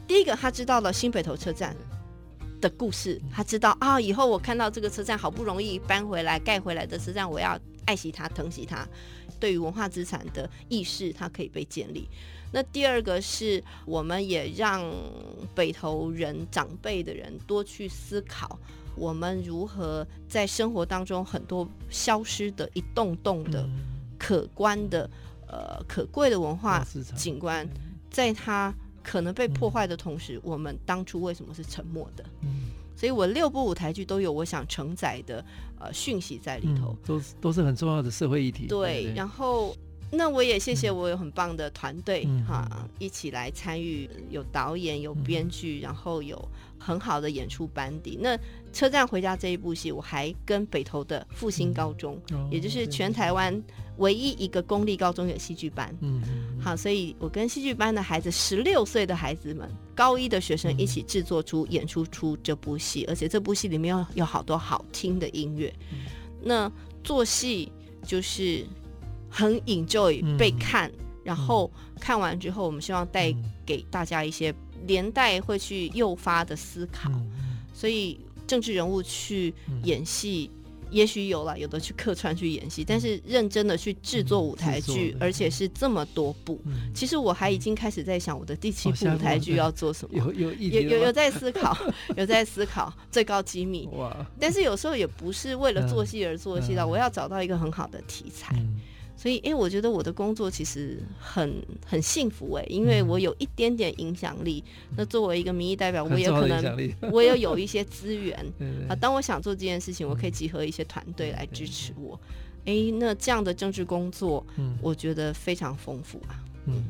[0.06, 1.76] 第一个他知道了新北投车站
[2.60, 8.86] 的故事，他知道啊，以后我看到这个车站好不容易搬回来盖回来的车站，我要爱惜它、疼惜它，
[9.38, 12.08] 对于文化资产的意识，它可以被建立。
[12.52, 14.82] 那第二个是，我们也让
[15.54, 18.58] 北投人长辈的人多去思考。
[18.94, 23.68] 我们如何在生活当中很多消失的一栋栋的
[24.18, 25.10] 可观的
[25.46, 26.82] 呃可贵的文化
[27.14, 27.68] 景观，
[28.10, 28.74] 在它
[29.06, 32.24] 可能被破坏的同时，我们当初为什么是沉默的？
[32.96, 35.44] 所以我六部舞台剧都有我想承载的
[35.78, 38.66] 呃讯息在里头，都都是很重要的社会议题。
[38.66, 39.76] 对，然后。
[40.08, 46.40] 那我也谢谢我有很棒的团队哈、一起来参与，有导演，有编剧，嗯、然后有
[46.78, 48.16] 很好的演出班底。
[48.22, 48.38] 那
[48.72, 53.60] 车站回家这一部戏，我还跟北投的复兴高中，嗯哦、也就是全台湾
[53.98, 55.94] 唯一一个公立高中有戏剧班。
[56.00, 56.22] 嗯，
[56.60, 65.72] 好，所以我跟戏剧班的孩子，十六岁的孩子们，高一的学生一起制作出、演出出这部戏，而且这部戏里面有有好多好听的音乐。
[65.92, 65.98] 嗯、
[66.42, 66.72] 那
[67.02, 67.70] 做戏
[68.04, 68.64] 就是。
[69.28, 71.70] 很 enjoy 被看，嗯、然后
[72.00, 73.34] 看完之后，我们希望带
[73.66, 74.54] 给大家一些
[74.86, 77.10] 连带会去诱发的思考。
[77.10, 77.30] 嗯、
[77.74, 86.60] 所以政治人物去演戏，嗯、也许有了，有的去客串去演戏，但是认真的去制作舞台剧，嗯、而且是这么多部。
[86.66, 91.76] 嗯、其实我还已经开始在想我的第七部舞台剧要做什么，有有有有有在思考，
[92.16, 93.88] 有在思考最高机密。
[93.92, 94.14] 哇！
[94.38, 98.54] 但是有时候也不是为了做戏而做戏的，嗯、我要找到一个很好的题材。
[99.16, 101.50] 嗯所以，哎，我觉得我的工作其实很
[101.84, 104.62] 很幸福哎，因为我有一点点影响力。
[104.90, 108.38] 嗯、那作为一个民意代表，我也可能 我也有一些资源
[108.88, 108.94] 啊。
[108.94, 112.20] 当我想做这件事情，我可以集合一些团队来支持我。
[112.66, 116.36] 哎，那这样的政治工作，嗯，我觉得非常丰富啊。
[116.66, 116.84] 嗯，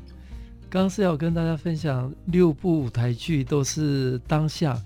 [0.69, 4.77] 刚刚是要跟大家分享六部舞台剧，都是当下。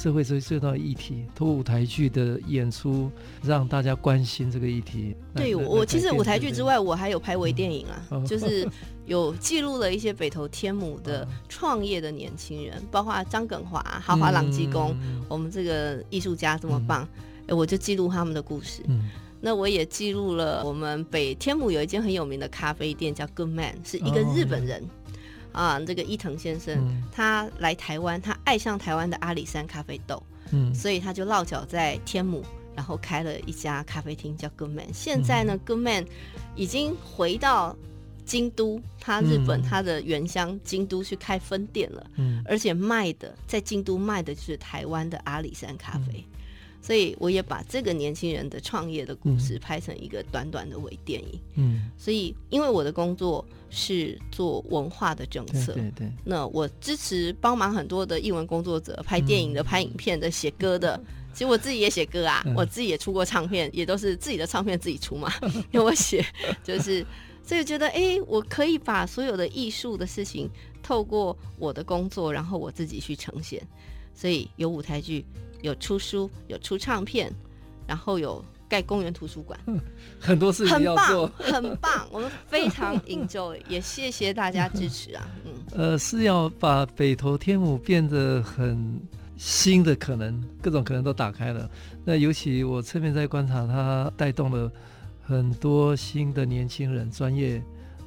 [0.00, 3.10] 社会最最大的议题，通过舞台剧的演出，
[3.42, 5.14] 让大家关心这个议题。
[5.34, 8.66] 对，我其实舞台剧之外，我还有拍微电影啊，嗯、 就是
[9.04, 17.06] 有记录了一些北投天母的创业的年轻人，包括张耿华、豪华朗基公，嗯、我们这个艺术家这么棒。
[17.46, 18.80] 哎，我就记录他们的故事。
[18.88, 24.82] 嗯，那我也记录了我们北天母有一间很有名的咖啡店叫 Good Man，是一个日本人。
[24.82, 24.88] 哦
[25.52, 30.22] 啊，这个伊藤先生，嗯、他来台湾，他爱上台湾的阿里山咖啡豆，
[30.52, 32.44] 嗯，所以他就落脚在天母，
[32.74, 34.92] 然后开了一家咖啡厅叫 Good Man。
[34.92, 36.06] 现在呢、嗯、Good Man
[36.54, 37.76] 已经回到
[38.24, 46.24] 京都，他日本他的原乡京都去开分店了，嗯，而且卖的在京都卖的就是台湾的阿里山咖啡。
[46.80, 51.40] 嗯所以我也把这个年轻人的创业的故事拍成一个短短的微电影。
[51.56, 60.98] 嗯，所以因为我的工作是做文化的政策，对对对，那我支持帮忙很多的艺文工作者，拍电影的、拍影片的、写歌的。
[61.32, 65.30] 其实我自己也写歌啊，我自己也出过唱片，也都是自己的唱片自己出嘛。
[65.70, 66.24] 因为我写
[66.64, 67.06] 就是，
[67.44, 70.50] 所以觉得哎，我可以把所有的艺术的事情
[70.82, 73.62] 透过我的工作，然后我自己去呈现。
[74.14, 75.24] 所以有舞台剧。
[75.62, 77.32] 有出书，有出唱片，
[77.86, 79.58] 然后有盖公园图书馆，
[80.20, 89.00] 很多事情要做，很棒，很棒，我们非常 enjoy，也谢谢大家支持啊， 嗯，呃，是要把北投天母变得很
[89.36, 91.68] 新的可能，各种可能都打开了。
[92.04, 94.70] 那尤其我侧面在观察，它带动了
[95.20, 97.60] 很多新的年轻人、专业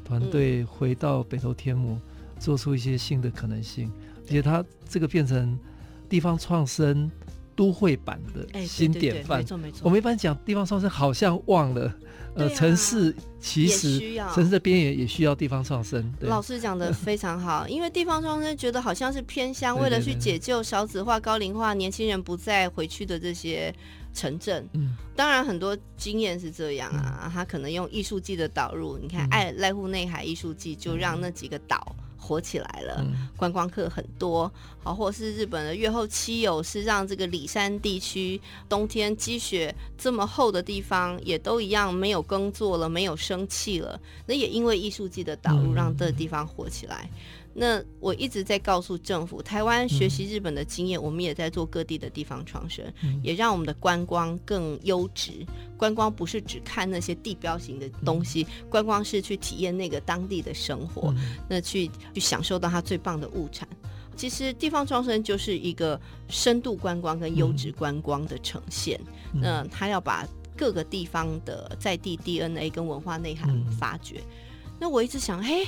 [0.06, 2.00] 团队回到北投天母，
[2.40, 3.92] 做出一些新的可能性，
[4.28, 5.60] 而且它这个变成
[6.08, 7.12] 地方创生。
[7.56, 9.44] 都会版的新典范，
[9.82, 11.94] 我们一般讲地方创生，好像忘了，
[12.36, 14.00] 呃，城市其实
[14.34, 16.14] 城市的边缘也需要地方创生。
[16.22, 23.74] 老师讲的非常好， 因为地方创生觉得好像是偏乡，为了去解救少子化、高龄化、年轻人不再回去的这些
[24.14, 24.68] 城镇。
[24.74, 31.96] 嗯，当然很多经验是这样啊，他可能用艺术季的导入，你看爱濑户内海艺术季就让那几个岛。
[32.24, 33.06] 火起来了，
[33.36, 34.50] 观光客很多，
[34.82, 47.10] 好，或是日本的越后妻有是让这个里山地区冬天积雪这么厚的地方也都一样没有耕作了，没有生气了，那也因为艺术季的导入让这个地方火起来。
[47.56, 55.46] 那我一直在告诉政府，台湾学习日本的经验，嗯、我们也在做各地的地方创生，嗯、也让我们的观光更优质。
[55.78, 63.68] 观光不是只看那些地标型的东西，嗯、观光是去体验那个当地的生活，嗯、那去去享受到它最棒的物产。
[64.16, 66.00] 其实地方创生就是一个
[66.30, 69.00] 深度观光跟优质观光的呈现。
[69.34, 70.28] 嗯、那他要把
[70.58, 74.16] 各个地方的在地 DNA 跟文化内涵发掘。
[74.18, 75.68] 嗯、那我一直想，嘿。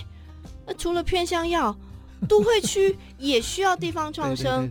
[0.65, 1.75] 那除了偏乡要，
[2.27, 4.69] 都会区也需要地方创生，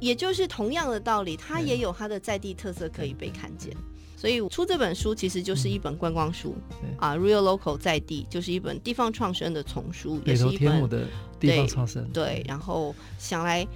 [0.00, 3.76] 也就是同样的道理，它也有它的在地特色可以被看见。
[4.16, 6.54] 所以出这本书其实就是一本观光书
[6.98, 11.06] 啊，Real Local 在地就是一本地方创生的丛书，也是一本的
[11.40, 12.06] 地方创生。
[12.12, 13.66] 对，然后想来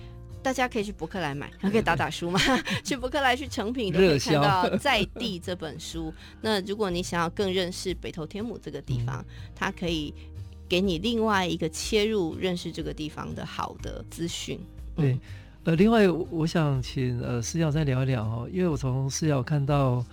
[0.43, 2.39] 大家可以去博客来买，还 可以打打书嘛，
[2.85, 6.13] 去博客来去成品都可以看到在地这本书。
[6.43, 9.25] 那如果你想要更认识北投天母这个地方，
[9.55, 10.15] 它可以。
[10.69, 14.59] 给你另外一个切入认识这个地方的好的资讯。
[14.97, 15.21] 对，嗯、
[15.65, 20.05] 呃，另外我想请呃思耀再聊一聊哦，因为我从思耀看到，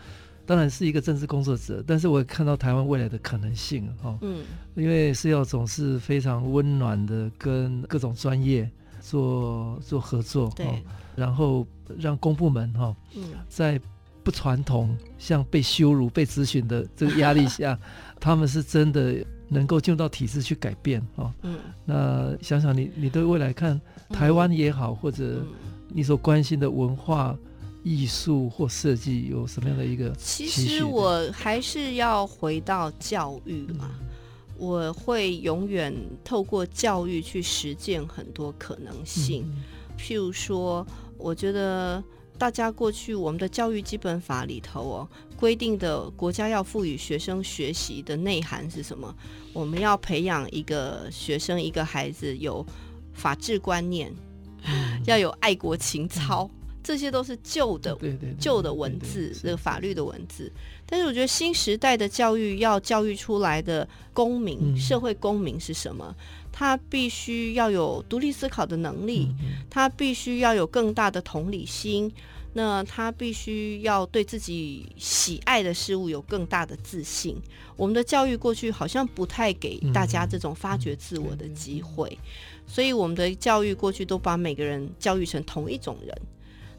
[0.45, 4.17] 当然是一个政治工作者，但是我也看到台湾未来的可能性哦。
[4.21, 4.43] 嗯，
[4.75, 10.75] 因为思耀总是非常温暖的跟各种专业做做合作，对、哦，
[11.15, 11.65] 然后
[11.97, 13.79] 让公部门哈，哦嗯、在
[14.23, 17.79] 不传统像被羞辱、被咨询的这个压力下，
[18.19, 19.23] 他们是真的。
[19.53, 23.79] 能够进入到体制去改变哦，嗯，那想想你，你对未来看
[24.09, 25.45] 台湾也好，嗯、或者
[25.89, 27.37] 你所关心的文化
[27.83, 30.09] 艺术或设计有什么样的一个？
[30.17, 34.07] 其实我还是要回到教育嘛，嗯、
[34.57, 35.93] 我会永远
[36.23, 39.63] 透过教育去实践很多可能性，嗯、
[39.97, 40.87] 譬如说，
[41.17, 42.01] 我觉得。
[42.41, 49.15] 大家过去我们的教育基本法里头哦，规定的国家要赋予学生学习的内涵是什么？
[49.53, 52.65] 我们要培养一个学生一个孩子有
[53.13, 54.11] 法治观念，
[54.63, 57.97] 嗯、要有爱国情操，嗯、这些都是旧的
[58.39, 60.51] 旧的文字，这个法律的文字。
[60.85, 66.15] 但是我觉得新时代的教育要教育出来的公民，嗯、社会公民是什么？
[66.51, 69.29] 他必须要有独立思考的能力，
[69.69, 72.11] 他必须要有更大的同理心，
[72.53, 77.37] 那他必须要对自己喜爱的事物有更大的自信。
[77.77, 82.17] 我们的教育过去好像不太给大家这种发掘自我的机会，
[82.67, 86.13] 所以我们的教育过去都把每个人教育成同一种人。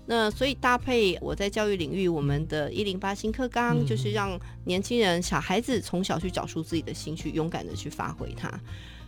[0.05, 8.53] 那所以搭配我在教育领域，我们的一零八新课纲就是让年轻人、小孩子从小去找出自己的兴趣，勇敢的去发挥它。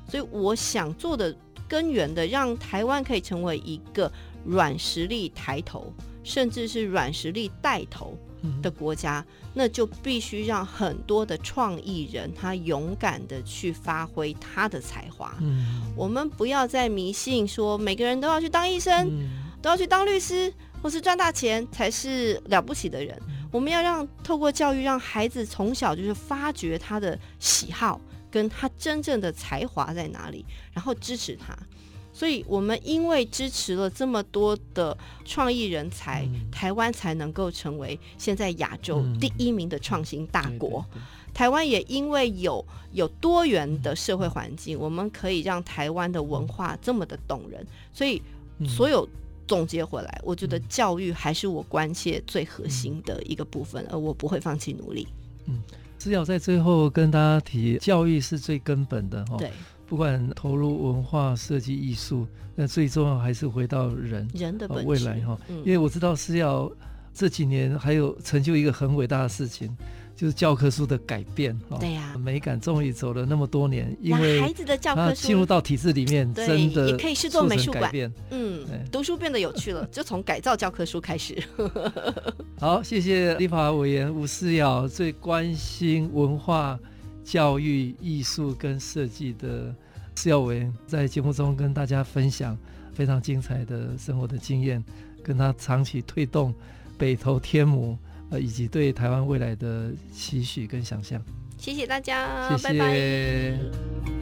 [0.09, 1.35] 所以我想做的
[1.67, 4.11] 根源的，让台湾可以成为一个
[4.45, 5.93] 软实力抬头，
[6.23, 8.17] 甚至是软实力带头
[8.63, 9.25] 的国家，
[9.55, 15.35] 那就必须让很多的创意人他勇敢的去发挥他的才华。
[15.41, 19.31] 嗯，我们不要再迷信说每个人都要去当医生，嗯
[19.63, 20.53] 都要去当律师，
[20.85, 23.19] 或是赚大钱才是了不起的人。
[23.51, 27.99] 我们要让透过教育，让孩子从小就是发掘他的喜好，
[28.31, 31.57] 跟他真正的才华在哪里，然后支持他。
[32.13, 40.85] 所以，我们因为支持了这么多的创意人才，嗯、台湾才能够成为现在亚洲第一名的创新大国。
[40.95, 41.01] 嗯、
[41.33, 42.63] 台湾也因为有
[42.93, 47.67] 有多元的社会环境，嗯、我们可以让台湾的文化这么的动人。
[47.91, 48.23] 所以，
[48.69, 49.09] 所有
[49.47, 55.07] 总结回来，我觉得教育还是我关切最核心的一个部分，而我不会放弃努力。
[55.47, 55.63] 嗯，
[55.99, 59.37] 只要在最后跟大家提，教育是最根本的哈。
[59.37, 59.51] 对。
[59.87, 62.27] 不管投入文化、设计、艺术，
[62.57, 64.67] 那最重要还是回到人，人的。
[64.85, 66.73] 未来哈，嗯、因为我知道是要
[67.13, 69.77] 这几年还有成就一个很伟大的事情，
[70.17, 71.77] 就是教科书的改变哈。
[71.79, 77.91] 对呀、啊，美感终于走了那么多年，因为孩子的教科书进入到体制里面，真的也可以视作美术馆。
[78.31, 81.43] 嗯，对读书变得有趣了， 就从改造教科书开始。
[82.59, 86.79] 好，谢谢立法委员吴思瑶，最关心文化。
[87.25, 89.75] 教育、艺术跟设计的
[90.15, 92.55] 思瑶委员在节目中跟大家分享
[92.93, 94.85] 非常精彩的生活的经验，
[95.23, 96.55] 跟他长期推动
[96.99, 97.97] 北投天母
[98.35, 101.23] 呃以及对台湾未来的期许跟想象。
[101.57, 102.69] 谢谢大家，谢谢。
[102.69, 104.14] 拜拜。